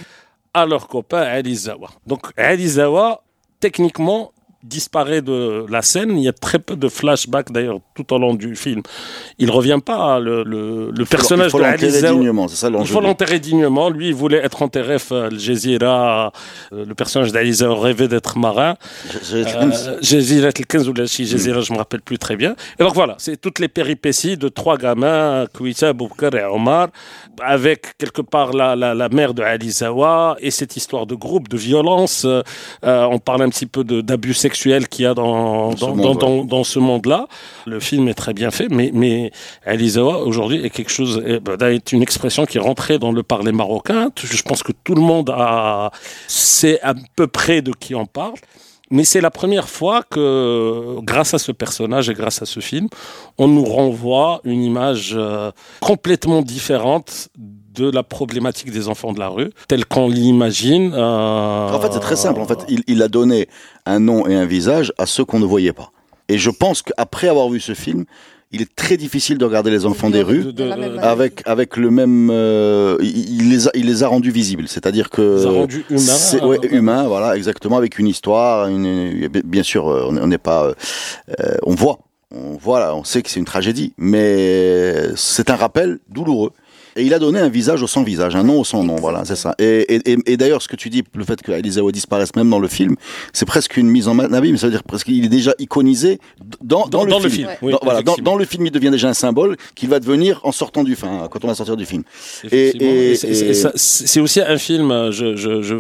à 0.55 0.65
leur 0.65 0.89
copain 0.89 1.21
Ali 1.23 1.55
Zawa. 1.55 1.91
Donc 2.07 2.23
Ali 2.37 2.67
Zawa, 2.69 3.23
techniquement, 3.61 4.33
disparaît 4.63 5.23
de 5.23 5.65
la 5.69 5.83
scène. 5.83 6.17
Il 6.19 6.23
y 6.25 6.29
a 6.29 6.33
très 6.33 6.59
peu 6.59 6.77
de 6.77 6.89
flashbacks 6.89 7.53
d'ailleurs 7.53 7.79
tout 7.95 8.13
au 8.13 8.19
long 8.19 8.35
du 8.35 8.57
film. 8.57 8.83
Il 9.39 9.51
revient 9.51 9.79
pas. 9.85 10.19
Le, 10.21 10.43
le, 10.43 10.91
le 10.91 11.05
personnage 11.05 11.49
il 11.49 11.51
faut 11.53 11.59
de 11.59 11.65
l'enterrer 11.65 12.03
dignement, 12.13 12.49
c'est 12.49 12.57
ça 12.57 12.69
il 12.69 12.73
l'enjeu. 12.75 12.93
faut 12.93 13.01
l'enterrer 13.01 13.39
dignement. 13.39 13.89
Lui, 13.91 14.09
il 14.09 14.15
voulait 14.15 14.39
être 14.45 14.63
enterré 14.63 14.97
à 15.11 15.15
Al 15.25 15.39
Jazeera. 15.39 16.33
Euh, 16.73 16.85
Le 16.85 16.95
personnage 16.95 17.33
d'Ali 17.33 17.55
Zawa 17.55 17.81
rêvait 17.81 18.09
d'être 18.09 18.37
marin. 18.39 18.75
Euh, 19.33 19.71
Jazeera 20.03 20.53
Kenz 20.53 20.89
ou 20.89 20.93
la 20.93 21.05
Jazeera, 21.07 21.61
je 21.61 21.73
me 21.73 21.79
rappelle 21.79 22.03
plus 22.03 22.19
très 22.19 22.37
bien. 22.37 22.55
Et 22.79 22.83
donc 22.83 22.95
voilà, 22.95 23.15
c'est 23.19 23.41
toutes 23.41 23.59
les 23.61 23.69
péripéties 23.69 24.37
de 24.37 24.49
trois 24.49 24.77
gamins, 24.77 25.47
Kouita, 25.57 25.93
Boubkar 25.93 26.35
et 26.35 26.45
Omar, 26.45 26.89
avec 27.41 27.97
quelque 27.99 28.23
part 28.23 28.53
la, 28.53 28.75
la, 28.77 28.95
la 28.95 29.09
mère 29.09 29.35
de 29.35 29.43
Ali 29.43 29.71
Zawa 29.71 30.37
et 30.41 30.51
cette 30.51 30.77
histoire 30.77 31.07
de 31.07 31.15
groupe, 31.15 31.49
de 31.49 31.57
violence. 31.57 32.25
Euh, 32.25 32.43
euh, 32.85 33.05
on 33.11 33.19
parle 33.19 33.43
un 33.43 33.49
petit 33.49 33.67
peu 33.67 33.85
d'abus 33.85 34.35
sexuels 34.35 34.58
qu'il 34.89 35.05
y 35.05 35.07
a 35.07 35.15
dans, 35.15 35.77
ce 35.77 35.81
dans, 35.81 35.95
monde, 35.95 36.19
dans, 36.19 36.31
ouais. 36.31 36.39
dans, 36.39 36.45
dans 36.45 36.65
ce 36.65 36.79
monde-là. 36.79 37.29
Le 37.67 37.81
film 37.81 38.09
est 38.09 38.15
très 38.15 38.35
bien 38.35 38.51
fait, 38.51 38.69
mais, 38.71 38.91
mais 38.93 39.31
Ali 39.65 39.91
Zawa 39.91 40.19
aujourd'hui 40.19 40.65
est 40.65 40.71
quelque 40.71 40.91
chose, 40.91 41.23
est, 41.27 41.41
bah, 41.41 41.73
est 41.73 41.93
une 41.93 42.03
expression 42.03 42.47
qui 42.47 42.59
est 42.59 42.61
rentrée 42.61 42.99
dans 42.99 43.13
le 43.13 43.23
parler 43.23 43.53
marocain. 43.53 44.11
Je 44.21 44.43
pense 44.43 44.63
que 44.63 44.73
tout 44.85 44.95
le 44.95 45.03
monde 45.03 45.31
a, 45.31 45.91
sait 46.27 46.81
à 46.83 46.95
peu 47.17 47.27
près 47.27 47.63
de 47.63 47.73
qui 47.73 47.95
on 47.95 48.07
parle. 48.07 48.35
Mais 48.91 49.05
c'est 49.05 49.21
la 49.21 49.31
première 49.31 49.69
fois 49.69 50.03
que, 50.03 50.99
grâce 51.03 51.35
à 51.35 51.39
ce 51.39 51.53
personnage 51.53 52.09
et 52.09 52.15
grâce 52.15 52.41
à 52.41 52.47
ce 52.47 52.61
film, 52.61 52.89
on 53.37 53.47
nous 53.47 53.65
renvoie 53.65 54.41
une 54.45 54.63
image 54.63 55.13
euh, 55.15 55.51
complètement 55.81 56.41
différente 56.41 57.29
de 57.79 57.91
la 57.91 58.03
problématique 58.03 58.71
des 58.71 58.89
enfants 58.89 59.13
de 59.13 59.19
la 59.21 59.29
rue, 59.29 59.51
telle 59.69 59.85
qu'on 59.87 60.09
l'imagine. 60.09 60.93
euh, 60.95 61.69
En 61.73 61.81
fait, 61.81 61.93
c'est 61.93 62.01
très 62.01 62.17
simple. 62.17 62.41
En 62.41 62.47
fait, 62.47 62.59
il, 62.69 62.83
il 62.87 63.03
a 63.03 63.09
donné 63.09 63.49
un 63.87 64.01
nom 64.01 64.27
et 64.27 64.35
un 64.35 64.47
visage 64.47 64.93
à 64.99 65.07
ceux 65.07 65.25
qu'on 65.25 65.39
ne 65.39 65.47
voyait 65.47 65.73
pas. 65.73 65.91
Et 66.29 66.37
je 66.39 66.51
pense 66.51 66.83
qu'après 66.83 67.29
avoir 67.29 67.49
vu 67.49 67.61
ce 67.61 67.73
film, 67.75 68.05
il 68.51 68.63
est 68.63 68.75
très 68.75 68.97
difficile 68.97 69.37
de 69.39 69.45
regarder 69.45 69.71
les 69.71 69.85
enfants 69.85 70.09
des 70.11 70.23
rues 70.23 70.45
de- 70.45 70.51
De 70.53 70.65
de- 70.71 70.99
avec 71.01 71.43
avec 71.47 71.77
le 71.77 71.91
même. 71.91 72.31
euh, 72.33 72.97
il, 73.01 73.43
il 73.43 73.51
les 73.51 73.69
a, 73.69 73.71
il 73.75 73.87
les 73.87 74.03
a 74.03 74.09
rendus 74.09 74.31
visibles. 74.31 74.69
C'est-à-dire 74.69 75.11
que. 75.11 75.37
les 75.39 75.47
a 75.47 75.51
rendus 75.51 75.85
humains. 75.91 76.01
C'est 76.01 76.43
ouais, 76.43 76.59
humain, 76.71 77.07
voilà, 77.07 77.37
exactement, 77.37 77.77
avec 77.77 77.99
une 77.99 78.07
histoire. 78.09 78.69
Une, 78.69 78.87
une- 78.87 79.29
bien 79.45 79.63
sûr, 79.63 79.89
euh, 79.89 80.09
on 80.11 80.27
n'est 80.27 80.39
pas, 80.39 80.73
euh, 81.41 81.57
on 81.63 81.75
voit, 81.75 81.99
on 82.35 82.57
voit, 82.57 82.81
là, 82.81 82.95
on 82.95 83.05
sait 83.05 83.23
que 83.23 83.29
c'est 83.31 83.39
une 83.39 83.45
tragédie, 83.47 83.93
mais 83.99 85.15
c'est 85.17 85.51
un 85.51 85.57
rappel 85.57 85.99
douloureux. 86.09 86.53
Et 86.99 87.05
il 87.05 87.15
a 87.15 87.19
donné 87.19 87.39
un 87.39 87.49
visage 87.49 87.83
au 87.83 87.87
sans 87.87 88.03
visage, 88.03 88.35
un 88.37 88.43
nom 88.43 88.61
au 88.61 88.65
sans 88.65 88.83
nom, 88.85 88.97
voilà, 88.97 89.25
c'est 89.25 89.37
ça. 89.37 89.55
Et, 89.59 89.95
et, 89.95 90.13
et- 90.13 90.19
et 90.33 90.37
d'ailleurs, 90.37 90.61
ce 90.61 90.69
que 90.69 90.77
tu 90.77 90.91
dis, 90.91 91.05
le 91.15 91.25
fait 91.25 91.41
que 91.41 91.53
Elisawa 91.53 91.93
disparaisse 91.93 92.35
même 92.37 92.51
dans 92.51 92.59
le 92.59 92.69
film, 92.69 92.97
c'est 93.33 93.47
presque 93.47 93.77
une 93.77 93.89
mise 93.89 94.09
en 94.09 94.19
abîme. 94.19 94.57
Ça 94.57 94.67
veut 94.67 94.73
dire 94.73 94.83
presque 94.83 95.07
qu'il 95.07 95.25
est 95.25 95.29
déjà 95.29 95.55
iconisé 95.59 96.19
dans, 96.63 96.87
dans, 96.89 97.05
Dans, 97.07 97.19
le 97.19 97.25
le 97.25 97.31
film. 97.31 97.33
film. 97.33 97.49
Ouais. 97.49 97.59
oui, 97.63 97.73
Dans, 97.73 97.79
voilà, 97.83 98.03
dans, 98.03 98.17
dans 98.17 98.37
le 98.37 98.45
film, 98.45 98.67
il 98.67 98.73
devient 98.73 98.91
déjà 98.91 99.09
un 99.09 99.15
symbole 99.15 99.57
qu'il 99.77 99.89
va 99.89 100.01
devenir 100.01 100.41
en 100.45 100.53
sortant 100.53 100.83
du 100.85 100.97
film, 100.97 101.29
quand 101.31 101.45
on 101.45 101.49
va 101.49 101.55
sortir 101.55 101.77
du 101.77 101.87
film. 101.87 102.03
Et- 102.51 103.15
c'est- 103.15 104.21
aussi 104.21 104.41
un 104.41 104.59
film, 104.59 105.11
je, 105.13 105.37
je, 105.37 105.63
je 105.63 105.77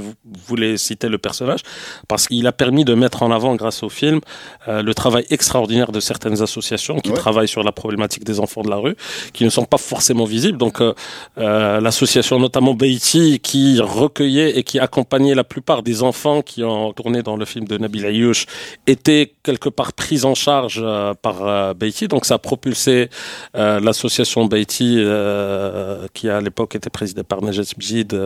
voulais 0.46 0.76
citer 0.76 1.08
le 1.08 1.18
personnage, 1.18 1.60
parce 2.06 2.28
qu'il 2.28 2.46
a 2.46 2.52
permis 2.52 2.84
de 2.84 2.94
mettre 2.94 3.22
en 3.24 3.30
avant, 3.32 3.56
grâce 3.56 3.82
au 3.82 3.88
film, 3.88 4.20
euh, 4.68 4.82
le 4.82 4.94
travail 4.94 5.24
extraordinaire 5.30 5.90
de 5.92 6.00
certaines 6.00 6.40
associations 6.42 7.00
qui 7.00 7.10
Ouais. 7.10 7.16
travaillent 7.16 7.48
sur 7.48 7.62
la 7.64 7.72
problématique 7.72 8.24
des 8.24 8.38
enfants 8.38 8.62
de 8.62 8.70
la 8.70 8.76
rue, 8.76 8.94
qui 9.32 9.44
ne 9.44 9.50
sont 9.50 9.64
pas 9.64 9.78
forcément 9.78 10.24
visibles. 10.24 10.58
Donc, 10.58 10.80
euh, 10.80 10.92
euh, 11.38 11.80
l'association 11.80 12.38
notamment 12.38 12.74
Beiti, 12.74 13.40
qui 13.40 13.80
recueillait 13.80 14.58
et 14.58 14.62
qui 14.62 14.78
accompagnait 14.78 15.34
la 15.34 15.44
plupart 15.44 15.82
des 15.82 16.02
enfants 16.02 16.42
qui 16.42 16.64
ont 16.64 16.92
tourné 16.92 17.22
dans 17.22 17.36
le 17.36 17.44
film 17.44 17.66
de 17.66 17.78
Nabil 17.78 18.06
Ayouch, 18.06 18.46
était 18.86 19.32
quelque 19.42 19.68
part 19.68 19.92
prise 19.92 20.24
en 20.24 20.34
charge 20.34 20.80
euh, 20.82 21.14
par 21.14 21.46
euh, 21.46 21.74
Beiti. 21.74 22.08
Donc, 22.08 22.24
ça 22.24 22.34
a 22.34 22.38
propulsé 22.38 23.10
euh, 23.56 23.80
l'association 23.80 24.46
Beiti, 24.46 24.98
qui 26.14 26.28
à 26.28 26.40
l'époque 26.40 26.74
était 26.74 26.90
présidée 26.90 27.22
par 27.22 27.42
Najat 27.42 27.74
Bjid, 27.76 28.18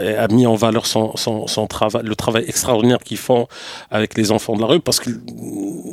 et 0.00 0.14
a 0.14 0.28
mis 0.28 0.46
en 0.46 0.54
valeur 0.54 0.86
son, 0.86 1.16
son, 1.16 1.46
son 1.46 1.66
travail, 1.66 2.02
le 2.04 2.16
travail 2.16 2.44
extraordinaire 2.46 2.98
qu'ils 2.98 3.18
font 3.18 3.46
avec 3.90 4.16
les 4.16 4.30
enfants 4.30 4.56
de 4.56 4.60
la 4.60 4.66
rue, 4.66 4.80
parce 4.80 5.00
que 5.00 5.10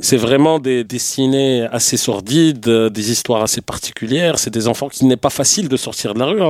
c'est 0.02 0.18
vraiment 0.18 0.60
des, 0.60 0.84
des 0.84 1.00
ciné 1.00 1.68
assez 1.72 1.98
sordides, 1.98 2.70
des 2.70 3.12
histoires 3.12 3.44
assez 3.44 3.62
particulières. 3.62 4.40
C'est 4.40 4.54
des 4.54 4.68
enfants 4.68 4.90
qui 4.90 5.06
n'est 5.06 5.18
pas 5.18 5.30
facile 5.30 5.68
de 5.70 5.78
sortir 5.78 6.05
de 6.14 6.20
la 6.20 6.26
rue. 6.26 6.42
On- 6.42 6.46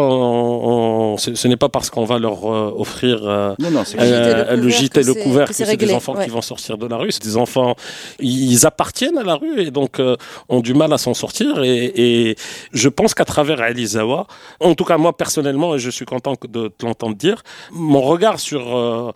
on- 1.14 1.18
ce 1.18 1.34
ce 1.36 1.48
n'est 1.48 1.56
pas 1.58 1.70
parce 1.70 1.90
qu'on 1.90 2.06
va 2.06 2.20
leur 2.20 2.46
euh, 2.52 2.74
offrir 2.78 3.20
euh, 3.24 3.54
Non, 3.60 3.72
non, 3.72 3.84
c'est 3.86 3.98
Le 3.98 4.04
gîte 4.04 4.18
et 4.18 4.24
le 4.24 4.50
euh, 4.50 4.56
le 4.56 4.66
couvert 4.66 4.78
gîte 4.78 4.96
et 4.98 5.02
que 5.02 5.08
le 5.08 5.14
c'est- 5.14 5.24
couvert 5.24 5.48
que 5.48 5.54
c'est 5.54 5.78
des 5.78 5.94
enfants 5.94 6.16
ouais. 6.16 6.26
qui 6.26 6.30
vont 6.32 6.42
sortir 6.42 6.78
de 6.78 6.88
la 6.88 6.98
rue. 6.98 7.12
C'est 7.12 7.24
des 7.24 7.38
enfants, 7.38 7.76
ils 8.20 8.66
appartiennent 8.66 9.18
à 9.18 9.24
la 9.24 9.36
rue 9.36 9.62
et 9.62 9.72
donc 9.72 10.00
euh, 10.00 10.16
ont 10.50 10.60
du 10.60 10.74
mal 10.74 10.92
à 10.94 10.98
s'en 10.98 11.14
sortir. 11.14 11.64
Et, 11.64 11.94
et 12.30 12.36
je 12.74 12.90
pense 12.90 13.14
qu'à 13.14 13.26
travers 13.26 13.62
Elizawa, 13.64 14.28
en 14.60 14.76
tout 14.76 14.86
cas 14.86 14.98
moi 14.98 15.16
personnellement, 15.16 15.76
et 15.76 15.80
je 15.80 15.90
suis 15.90 16.06
content 16.06 16.34
de 16.48 16.68
te 16.70 16.86
l'entendre 16.86 17.16
dire, 17.16 17.42
mon 17.72 18.02
regard 18.02 18.40
sur 18.40 18.76
euh, 18.76 19.12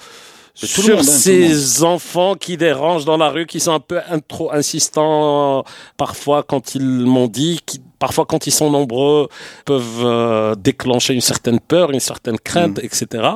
sur 0.56 0.84
monde, 0.89 0.99
hein, 0.99 1.04
ces 1.04 1.84
enfants 1.84 2.36
qui 2.36 2.58
dérangent 2.58 3.06
dans 3.06 3.15
la 3.17 3.30
rue, 3.30 3.45
qui 3.45 3.62
sont 3.62 3.71
un 3.71 3.80
peu 3.80 3.99
trop 4.28 4.52
insistants, 4.52 5.63
parfois 5.95 6.43
quand 6.43 6.75
ils 6.75 6.82
m'ont 6.84 7.28
dit, 7.28 7.60
qui, 7.65 7.80
parfois 7.99 8.25
quand 8.25 8.47
ils 8.47 8.51
sont 8.51 8.71
nombreux, 8.71 9.29
peuvent 9.65 10.03
euh, 10.03 10.55
déclencher 10.55 11.13
une 11.13 11.21
certaine 11.21 11.59
peur, 11.59 11.91
une 11.91 11.99
certaine 11.99 12.39
crainte, 12.39 12.77
Mm. 12.77 12.85
etc. 12.85 13.29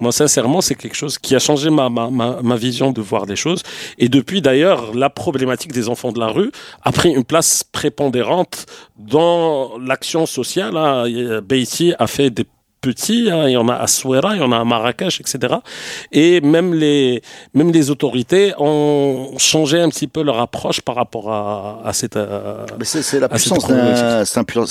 Moi, 0.00 0.12
sincèrement, 0.12 0.62
c'est 0.62 0.76
quelque 0.76 0.96
chose 0.96 1.18
qui 1.18 1.34
a 1.34 1.38
changé 1.38 1.68
ma, 1.68 1.90
ma, 1.90 2.08
ma, 2.10 2.56
vision 2.56 2.90
de 2.90 3.02
voir 3.02 3.26
les 3.26 3.36
choses. 3.36 3.62
Et 3.98 4.08
depuis, 4.08 4.40
d'ailleurs, 4.40 4.94
la 4.94 5.10
problématique 5.10 5.72
des 5.72 5.90
enfants 5.90 6.10
de 6.10 6.18
la 6.18 6.28
rue 6.28 6.50
a 6.82 6.90
pris 6.90 7.10
une 7.10 7.24
place 7.24 7.64
prépondérante 7.64 8.64
dans 8.98 9.78
l'action 9.78 10.24
sociale. 10.24 10.76
Hein. 10.78 11.40
Beiti 11.42 11.92
a 11.98 12.06
fait 12.06 12.30
des 12.30 12.46
petits, 12.80 13.28
hein, 13.30 13.48
il 13.48 13.52
y 13.52 13.56
en 13.56 13.68
a 13.68 13.74
à 13.74 13.86
Souera, 13.86 14.34
il 14.36 14.40
y 14.40 14.44
en 14.44 14.52
a 14.52 14.58
à 14.58 14.64
Marrakech, 14.64 15.20
etc. 15.20 15.54
Et 16.12 16.40
même 16.40 16.74
les, 16.74 17.22
même 17.54 17.70
les 17.70 17.90
autorités 17.90 18.52
ont 18.58 19.34
changé 19.38 19.80
un 19.80 19.88
petit 19.88 20.06
peu 20.06 20.22
leur 20.22 20.40
approche 20.40 20.80
par 20.80 20.94
rapport 20.96 21.30
à, 21.32 21.80
à 21.84 21.92
cette... 21.92 22.16
euh, 22.16 22.64
Mais 22.78 22.84
c'est 22.84 23.20
la 23.20 23.28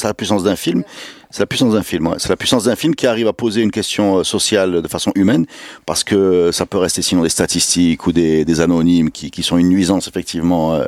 la 0.04 0.14
puissance 0.14 0.44
d'un 0.44 0.56
film. 0.56 0.84
C'est 1.32 1.42
la 1.42 1.46
puissance 1.46 1.74
d'un 1.74 1.84
film. 1.84 2.08
ouais. 2.08 2.16
C'est 2.18 2.30
la 2.30 2.36
puissance 2.36 2.64
d'un 2.64 2.76
film 2.76 2.96
qui 2.96 3.06
arrive 3.06 3.28
à 3.28 3.34
poser 3.34 3.62
une 3.62 3.70
question 3.70 4.18
euh, 4.18 4.24
sociale 4.24 4.82
de 4.82 4.88
façon 4.88 5.12
humaine, 5.14 5.46
parce 5.86 6.04
que 6.04 6.50
ça 6.52 6.66
peut 6.66 6.80
rester 6.80 7.04
sinon 7.04 7.22
des 7.22 7.30
statistiques 7.30 8.08
ou 8.08 8.12
des, 8.12 8.46
des 8.46 8.62
anonymes 8.62 9.12
qui, 9.12 9.30
qui 9.30 9.44
sont 9.44 9.60
une 9.60 9.70
nuisance 9.70 10.08
effectivement 10.08 10.74
euh, 10.74 10.86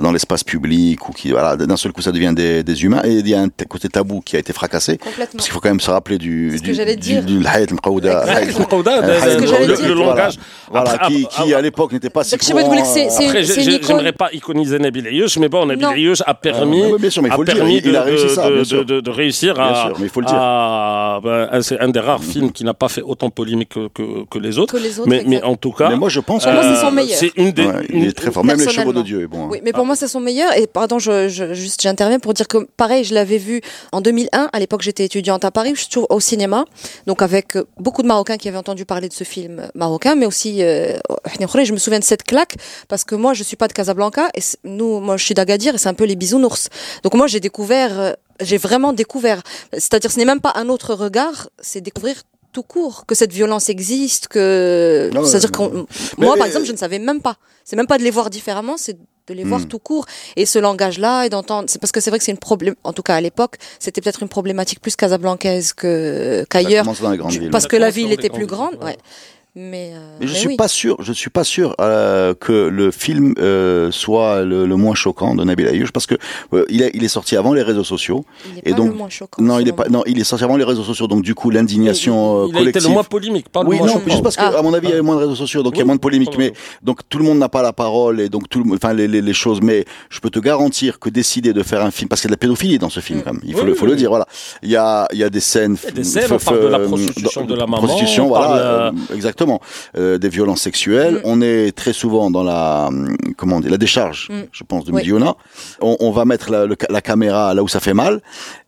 dans 0.00 0.10
l'espace 0.10 0.42
public 0.42 1.06
ou 1.06 1.12
qui 1.12 1.32
voilà 1.32 1.56
d'un 1.56 1.76
seul 1.76 1.92
coup 1.92 2.00
ça 2.00 2.12
devient 2.12 2.32
des, 2.34 2.62
des 2.62 2.82
humains. 2.84 3.02
Et 3.04 3.12
il 3.16 3.28
y 3.28 3.34
a 3.34 3.42
un 3.42 3.48
côté 3.68 3.90
tabou 3.90 4.22
qui 4.22 4.36
a 4.36 4.38
été 4.38 4.54
fracassé. 4.54 4.96
Complètement. 4.96 5.26
Parce 5.34 5.44
qu'il 5.44 5.52
faut 5.52 5.60
quand 5.60 5.68
même 5.68 5.80
se 5.80 5.90
rappeler 5.90 6.16
du 6.16 6.48
C'est 6.52 6.56
ce 6.56 6.62
que 6.62 6.66
du, 6.68 6.74
j'allais 6.74 6.96
du, 6.96 7.02
dire. 7.02 7.22
du 7.24 7.44
Hayat 7.46 7.66
euh, 7.66 9.66
le- 9.66 9.76
dire. 9.76 9.94
langage. 9.96 10.38
Voilà, 10.70 10.92
Après- 10.92 11.08
qui, 11.14 11.24
après- 11.26 11.44
qui 11.44 11.52
à 11.54 11.60
l'époque 11.60 11.92
n'était 11.92 12.08
pas 12.08 12.24
si 12.24 12.38
courant, 12.38 12.72
euh, 12.72 12.74
j'aimerais 13.86 14.12
pas 14.12 14.30
iconiser 14.32 14.78
Nabil 14.78 15.06
Ayouch, 15.08 15.36
mais 15.36 15.50
bon, 15.50 15.66
Nabil. 15.66 15.84
Ayouch 15.84 16.22
a 16.24 16.32
permis, 16.32 16.84
oui, 16.86 16.98
bien 16.98 17.10
sûr, 17.10 17.20
mais 17.22 17.28
il 17.28 17.32
a 17.32 17.36
faut 17.36 17.42
le 17.42 17.46
dire, 17.48 17.56
permis 17.56 17.76
il- 17.76 17.86
il 17.86 17.96
a 17.96 18.04
de- 18.04 19.10
réussir 19.10 19.52
Bien 19.54 19.73
à, 19.74 19.86
sûr, 19.86 19.96
mais 19.98 20.06
il 20.06 20.08
faut 20.10 20.20
le 20.20 20.26
dire. 20.26 20.36
à- 20.38 21.20
ben, 21.22 21.62
c'est 21.62 21.78
un 21.80 21.88
des 21.88 22.00
rares 22.00 22.22
films 22.22 22.52
qui 22.52 22.64
n'a 22.64 22.74
pas 22.74 22.88
fait 22.88 23.02
autant 23.02 23.30
polémique 23.30 23.70
que, 23.70 23.88
que, 23.88 24.24
que 24.24 24.38
les 24.38 24.58
autres. 24.58 24.74
Que 24.74 24.82
les 24.82 24.98
autres, 24.98 25.08
mais, 25.08 25.22
mais 25.26 25.42
en 25.42 25.56
tout 25.56 25.72
cas, 25.72 25.88
Mais 25.90 25.96
moi 25.96 26.08
je 26.08 26.20
pense 26.20 26.46
euh, 26.46 26.90
meilleur. 26.90 27.18
C'est 27.18 27.32
une 27.36 27.50
des. 27.52 27.66
Ouais, 27.66 27.86
il 27.90 28.04
est 28.06 28.12
très 28.16 28.30
fort. 28.30 28.44
Même 28.44 28.58
les 28.58 28.68
chevaux 28.68 28.92
de. 28.92 29.02
Dieu 29.02 29.22
est 29.22 29.26
bon. 29.26 29.44
hein. 29.44 29.48
Oui, 29.50 29.60
mais 29.62 29.72
pour 29.72 29.84
moi, 29.84 29.96
c'est 29.96 30.08
son 30.08 30.20
meilleur. 30.20 30.56
Et 30.56 30.66
pardon, 30.66 30.98
je, 30.98 31.28
je- 31.28 31.52
juste, 31.54 31.82
j'interviens 31.82 32.18
pour 32.18 32.32
dire 32.34 32.48
que, 32.48 32.66
pareil, 32.76 33.04
je 33.04 33.12
l'avais 33.14 33.38
vu 33.38 33.60
en 33.92 34.00
2001. 34.00 34.48
À 34.52 34.58
l'époque, 34.58 34.82
j'étais 34.82 35.04
étudiante 35.04 35.44
à 35.44 35.50
Paris. 35.50 35.72
Je 35.74 35.80
suis 35.80 35.88
toujours 35.88 36.10
au 36.10 36.20
cinéma. 36.20 36.64
Donc, 37.06 37.20
avec 37.22 37.58
beaucoup 37.78 38.02
de 38.02 38.06
Marocains 38.08 38.36
qui 38.36 38.48
avaient 38.48 38.56
entendu 38.58 38.84
parler 38.84 39.08
de 39.08 39.12
ce 39.12 39.24
film 39.24 39.68
marocain, 39.74 40.14
mais 40.14 40.26
aussi, 40.26 40.62
euh, 40.62 40.96
je 41.40 41.72
me 41.72 41.78
souviens 41.78 41.98
de 41.98 42.04
cette 42.04 42.22
claque 42.22 42.54
parce 42.88 43.04
que 43.04 43.14
moi, 43.14 43.34
je 43.34 43.42
suis 43.42 43.56
pas 43.56 43.68
de 43.68 43.72
Casablanca. 43.72 44.28
Et 44.34 44.40
nous, 44.64 45.00
moi, 45.00 45.16
je 45.16 45.24
suis 45.24 45.34
d'Agadir 45.34 45.74
et 45.74 45.78
c'est 45.78 45.88
un 45.88 45.94
peu 45.94 46.04
les 46.04 46.16
bisounours. 46.16 46.68
Donc, 47.02 47.14
moi, 47.14 47.26
j'ai 47.26 47.40
découvert, 47.40 47.98
euh, 48.00 48.12
j'ai 48.40 48.58
vraiment 48.58 48.92
découvert. 48.92 49.42
C'est-à-dire, 49.72 50.10
ce 50.10 50.18
n'est 50.18 50.24
même 50.24 50.40
pas 50.40 50.52
un 50.56 50.68
autre 50.68 50.94
regard, 50.94 51.48
c'est 51.60 51.80
découvrir 51.80 52.22
tout 52.52 52.62
court 52.62 53.04
que 53.06 53.14
cette 53.16 53.32
violence 53.32 53.68
existe, 53.68 54.28
que 54.28 55.10
c'est-à-dire 55.24 55.50
mais- 55.50 55.56
qu'on 55.56 55.86
Mais- 56.18 56.26
moi 56.26 56.36
par 56.36 56.46
exemple 56.46 56.66
je 56.66 56.70
ne 56.72 56.76
savais 56.76 57.00
même 57.00 57.20
pas 57.20 57.36
c'est 57.64 57.74
même 57.74 57.88
pas 57.88 57.98
de 57.98 58.04
les 58.04 58.12
voir 58.12 58.30
différemment 58.30 58.76
c'est 58.76 58.96
de 59.26 59.34
les 59.34 59.42
voir 59.42 59.62
Hmm. 59.62 59.66
tout 59.66 59.80
court 59.80 60.06
et 60.36 60.46
ce 60.46 60.60
langage 60.60 60.98
là 61.00 61.24
et 61.26 61.30
d'entendre 61.30 61.68
c'est 61.68 61.80
parce 61.80 61.90
que 61.90 62.00
c'est 62.00 62.10
vrai 62.10 62.20
que 62.20 62.24
c'est 62.24 62.30
une 62.30 62.38
problème 62.38 62.76
en 62.84 62.92
tout 62.92 63.02
cas 63.02 63.16
à 63.16 63.20
l'époque 63.20 63.56
c'était 63.80 64.00
peut-être 64.00 64.22
une 64.22 64.28
problématique 64.28 64.80
plus 64.80 64.94
casablancaise 64.94 65.72
que 65.72 66.44
qu'ailleurs 66.48 66.84
commence 66.84 67.00
dans 67.00 67.10
les 67.10 67.16
grandes 67.18 67.32
Du- 67.32 67.40
villes. 67.40 67.50
parce 67.50 67.66
que 67.66 67.74
la 67.76 67.90
ville 67.90 68.12
était 68.12 68.30
plus 68.30 68.46
grandes 68.46 68.76
grande 68.76 68.84
ouais. 68.84 68.98
Mais, 69.56 69.92
euh, 69.94 69.98
Mais 70.18 70.26
je 70.26 70.32
mais 70.32 70.38
suis 70.38 70.48
oui. 70.48 70.56
pas 70.56 70.66
sûr, 70.66 70.96
je 70.98 71.12
suis 71.12 71.30
pas 71.30 71.44
sûr 71.44 71.76
euh, 71.80 72.34
que 72.34 72.52
le 72.66 72.90
film 72.90 73.34
euh, 73.38 73.92
soit 73.92 74.42
le, 74.42 74.66
le 74.66 74.74
moins 74.76 74.96
choquant 74.96 75.36
de 75.36 75.44
Nabil 75.44 75.68
Ayouch 75.68 75.92
parce 75.92 76.06
que 76.08 76.16
euh, 76.54 76.64
il, 76.68 76.82
est, 76.82 76.90
il 76.92 77.04
est 77.04 77.08
sorti 77.08 77.36
avant 77.36 77.54
les 77.54 77.62
réseaux 77.62 77.84
sociaux. 77.84 78.24
Il 78.50 78.58
est 78.58 78.62
et 78.64 78.70
pas 78.72 78.76
donc- 78.78 78.88
le 78.88 78.94
moins 78.94 79.08
choquant. 79.08 79.40
Non, 79.40 79.60
il 79.60 79.68
est 79.68 79.72
pas, 79.72 79.88
non, 79.88 80.02
il 80.06 80.18
est 80.20 80.24
sorti 80.24 80.42
avant 80.42 80.56
les 80.56 80.64
réseaux 80.64 80.82
sociaux, 80.82 81.06
donc 81.06 81.22
du 81.22 81.36
coup 81.36 81.50
l'indignation 81.50 82.42
euh, 82.42 82.46
Il 82.48 82.56
a 82.56 82.60
été 82.62 82.72
collective. 82.72 82.82
le 82.88 82.94
moins 82.94 83.04
polémique, 83.04 83.48
pas 83.48 83.62
le 83.62 83.68
oui, 83.68 83.78
moins 83.78 83.86
non, 83.86 83.92
choquant. 83.92 84.10
juste 84.10 84.22
parce 84.24 84.34
que 84.36 84.42
Ah. 84.42 84.58
à 84.58 84.62
mon 84.62 84.74
avis 84.74 84.88
il 84.88 84.94
y 84.96 84.98
a 84.98 85.02
moins 85.02 85.14
de 85.14 85.20
réseaux 85.20 85.36
sociaux, 85.36 85.62
donc 85.62 85.74
il 85.76 85.78
y 85.78 85.82
a 85.82 85.84
moins 85.84 85.94
de 85.94 86.00
polémique. 86.00 86.36
Mais 86.36 86.52
donc 86.82 87.02
tout 87.08 87.18
le 87.18 87.24
monde 87.24 87.38
n'a 87.38 87.48
pas 87.48 87.62
la 87.62 87.72
parole 87.72 88.20
et 88.20 88.28
donc 88.28 88.48
tout, 88.48 88.60
le, 88.64 88.74
enfin 88.74 88.92
les, 88.92 89.06
les, 89.06 89.22
les 89.22 89.34
choses. 89.34 89.60
Mais 89.62 89.84
je 90.10 90.18
peux 90.18 90.30
te 90.30 90.40
garantir 90.40 90.98
que 90.98 91.08
décider 91.10 91.52
de 91.52 91.62
faire 91.62 91.80
un 91.84 91.92
film, 91.92 92.08
parce 92.08 92.20
qu'il 92.20 92.28
y 92.28 92.32
a 92.32 92.34
de 92.34 92.40
la 92.40 92.44
pédophilie 92.44 92.80
dans 92.80 92.90
ce 92.90 92.98
film, 92.98 93.20
Mm. 93.20 93.22
quand 93.22 93.32
même. 93.34 93.42
Il 93.44 93.54
faut, 93.54 93.60
Oui, 93.60 93.66
le, 93.68 93.74
faut 93.74 93.84
oui, 93.84 93.92
le 93.92 93.96
dire. 93.96 94.08
Voilà, 94.08 94.26
il 94.64 94.70
y 94.70 94.74
a, 94.76 95.06
il 95.12 95.18
y 95.20 95.22
a 95.22 95.30
des 95.30 95.38
scènes. 95.38 95.76
Il 95.84 95.86
y 95.86 95.88
a 95.90 95.92
des 95.92 96.02
scènes, 96.02 96.32
on 96.32 96.38
parle 96.38 96.60
de 96.60 96.66
la 96.66 96.80
prostitution 96.80 97.44
de 97.44 97.54
la 97.54 97.66
maman, 97.66 97.76
prostitution, 97.78 98.24
on 98.24 98.28
voilà, 98.30 98.46
parle, 98.48 98.94
euh, 99.52 100.14
Euh, 100.14 100.18
des 100.18 100.28
violences 100.28 100.60
sexuelles. 100.60 101.14
Mm. 101.16 101.20
On 101.24 101.40
est 101.40 101.74
très 101.76 101.92
souvent 101.92 102.30
dans 102.30 102.42
la, 102.42 102.86
hum, 102.88 103.16
comment 103.36 103.56
on 103.56 103.60
dit, 103.60 103.68
la 103.68 103.76
décharge, 103.78 104.28
Mm. 104.30 104.34
je 104.52 104.64
pense, 104.64 104.84
de 104.84 104.92
Oui. 104.92 104.98
Mediona. 105.02 105.34
On, 105.80 105.96
on 106.00 106.10
va 106.10 106.24
mettre 106.24 106.50
la, 106.50 106.66
le 106.66 106.76
ca- 106.78 106.88
la 106.90 107.00
caméra 107.00 107.54
là 107.54 107.62
où 107.62 107.68
ça 107.68 107.80
fait 107.80 107.94
mal. 107.94 108.20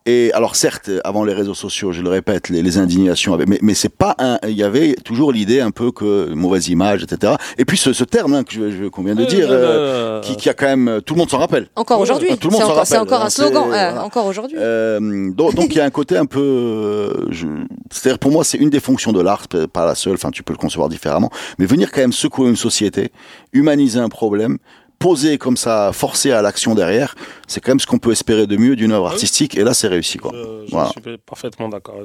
Et 0.09 0.31
alors 0.33 0.55
certes, 0.55 0.89
avant 1.03 1.25
les 1.25 1.33
réseaux 1.33 1.53
sociaux, 1.53 1.91
je 1.91 2.01
le 2.01 2.07
répète, 2.09 2.47
les, 2.47 2.61
les 2.63 2.77
indignations, 2.77 3.33
avaient- 3.33 3.45
mais, 3.45 3.59
mais 3.61 3.73
c'est 3.73 3.93
pas 3.93 4.15
un. 4.19 4.39
Il 4.47 4.55
y 4.55 4.63
avait 4.63 4.93
toujours 5.03 5.33
l'idée 5.33 5.59
un 5.59 5.71
peu 5.71 5.91
que 5.91 6.33
mauvaise 6.33 6.69
image, 6.69 7.03
etc. 7.03 7.33
Et 7.57 7.65
puis 7.65 7.77
ce, 7.77 7.91
ce 7.91 8.05
terme 8.05 8.33
hein, 8.33 8.43
que 8.45 8.53
je, 8.53 8.71
je- 8.71 8.85
qu'on 8.85 9.03
vient 9.03 9.15
de 9.15 9.23
Euh, 9.23 9.25
dire, 9.25 9.47
euh, 9.51 9.55
euh, 9.55 10.21
qui, 10.21 10.37
qui 10.37 10.47
a 10.49 10.53
quand 10.53 10.65
même 10.65 11.01
tout 11.05 11.13
le 11.13 11.19
monde 11.19 11.29
s'en 11.29 11.39
rappelle. 11.39 11.67
Encore 11.75 11.99
aujourd'hui. 11.99 12.29
tout 12.37 12.47
le 12.47 12.53
monde 12.53 12.61
C'est 12.61 12.67
s'en 12.67 12.71
encore, 12.73 12.87
c'est 12.87 12.97
rappelle, 12.97 13.13
encore 13.13 13.25
un 13.25 13.29
slogan. 13.29 13.63
euh, 13.63 13.67
voilà. 13.67 14.03
Encore 14.05 14.25
aujourd'hui. 14.27 14.57
Euh, 14.57 15.29
donc 15.33 15.55
donc 15.55 15.67
il 15.71 15.75
y 15.77 15.81
a 15.81 15.85
un 15.85 15.89
côté 15.89 16.15
un 16.15 16.25
peu, 16.25 16.39
euh, 16.41 17.25
je- 17.29 17.47
c'est-à-dire 17.91 18.17
pour 18.19 18.31
moi 18.31 18.45
c'est 18.45 18.57
une 18.57 18.69
des 18.69 18.79
fonctions 18.79 19.11
de 19.11 19.19
l'art, 19.21 19.47
pas 19.73 19.85
la 19.85 19.95
seule. 19.95 20.13
Enfin 20.13 20.31
tu 20.31 20.41
peux 20.41 20.53
le 20.53 20.57
concevoir 20.57 20.87
différemment, 20.87 21.29
mais 21.59 21.65
venir 21.65 21.91
quand 21.91 21.99
même 22.01 22.13
secouer 22.13 22.47
une 22.47 22.55
société, 22.55 23.11
humaniser 23.51 23.99
un 23.99 24.09
problème. 24.09 24.57
Poser 24.99 25.37
comme 25.37 25.57
ça, 25.57 25.91
forcer 25.93 26.31
à 26.31 26.41
l'action 26.41 26.73
derrière, 26.73 27.13
c'est 27.47 27.61
quand 27.61 27.69
même 27.71 27.79
ce 27.79 27.85
qu'on 27.85 27.99
peut 27.99 28.11
espérer 28.11 28.47
de 28.47 28.57
mieux 28.57 28.75
d'une 28.75 28.91
œuvre 28.91 29.05
Oui. 29.05 29.11
artistique, 29.13 29.55
et 29.55 29.63
là 29.63 29.73
c'est 29.75 29.87
réussi 29.87 30.17
quoi. 30.17 30.31
Je, 30.33 30.65
je 30.65 30.71
Voilà. 30.71 30.89
suis 30.89 31.17
parfaitement 31.19 31.69
d'accord. 31.69 31.95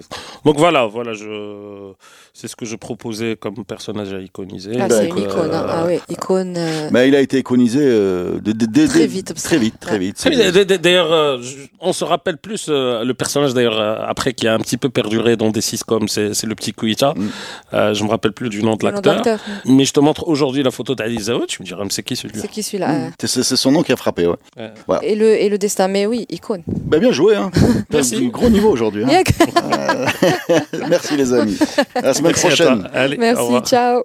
Donc 0.45 0.59
voilà, 0.59 0.85
voilà, 0.87 1.15
je, 1.15 1.93
c'est 2.35 2.49
ce 2.49 2.57
que 2.57 2.65
je 2.65 2.77
proposais 2.77 3.37
comme 3.37 3.63
personnage 3.65 4.13
à 4.15 4.19
iconiser. 4.21 4.73
Ah, 4.81 4.89
bah, 4.89 4.97
c'est 5.01 5.09
une 5.09 5.19
icône. 5.19 5.51
hein. 5.53 5.65
euh, 5.65 5.71
Ah 5.71 5.85
oui, 5.87 5.99
icône. 6.09 6.55
euh, 6.57 6.89
Mais 6.91 7.09
il 7.09 7.15
a 7.15 7.21
été 7.21 7.39
iconisé 7.39 7.81
euh, 7.83 8.39
Très 8.89 9.07
vite. 9.07 9.35
très 9.35 9.59
vite, 9.59 9.79
très 9.81 9.99
vite. 9.99 10.23
Ah 10.27 10.31
d- 10.51 10.65
d- 10.65 10.79
D'ailleurs, 10.79 11.13
euh, 11.13 11.39
on 11.81 11.93
se 11.93 12.05
rappelle 12.05 12.39
plus 12.39 12.67
euh, 12.69 13.05
le 13.05 13.13
personnage 13.15 13.53
d'ailleurs 13.55 13.79
euh, 13.79 13.97
après 14.07 14.33
qui 14.33 14.49
a 14.49 14.55
un 14.55 14.59
petit 14.61 14.79
peu 14.79 14.89
perduré 14.89 15.37
dans 15.37 15.51
des 15.51 15.61
sitcoms, 15.61 16.09
c'est 16.09 16.33
c'est 16.35 16.47
le 16.47 16.55
petit 16.55 16.73
Kuita. 16.73 17.13
Mm. 17.15 17.29
Euh, 17.75 17.95
je 17.95 18.03
me 18.05 18.09
rappelle 18.09 18.33
plus 18.33 18.49
du 18.49 18.63
nom 18.63 18.77
de 18.77 18.85
l'acteur. 18.85 19.23
Mais 19.67 19.85
je 19.85 19.93
te 19.93 20.01
montre 20.01 20.27
aujourd'hui 20.27 20.63
la 20.63 20.71
photo 20.71 20.95
d'Ali 20.95 21.21
Zaoud, 21.21 21.47
tu 21.47 21.61
me 21.63 21.67
diras, 21.67 21.85
mais 21.85 21.91
c'est 21.91 22.03
qui 22.03 22.17
celui-là? 22.17 22.41
C'est 22.43 22.49
qui 22.51 22.63
celui-là 22.63 23.11
C'est 23.23 23.43
c'est 23.43 23.57
son 23.57 23.73
nom 23.73 23.83
qui 23.83 23.93
a 23.93 23.97
frappé. 23.97 24.27
Ouais. 24.27 24.37
Ouais. 24.57 24.97
euh, 24.97 24.99
et, 25.03 25.15
le, 25.17 25.27
et 25.41 25.49
le 25.51 25.59
destin, 25.59 25.89
mais 25.89 26.07
oui, 26.07 26.27
icône. 26.31 26.63
Ben, 26.67 26.99
bien 26.99 27.13
joué, 27.13 27.37
hein. 27.37 27.51
Merci. 27.91 28.29
Gros 28.29 28.49
niveau 28.49 28.71
aujourd'hui. 28.71 29.05
hein. 29.05 29.23
Merci 30.89 31.17
les 31.17 31.33
amis. 31.33 31.59
À 31.95 32.13
semaine 32.31 32.33
Merci 32.33 32.47
prochaine. 32.47 32.91
Allez, 32.93 33.17
ciao. 33.61 34.05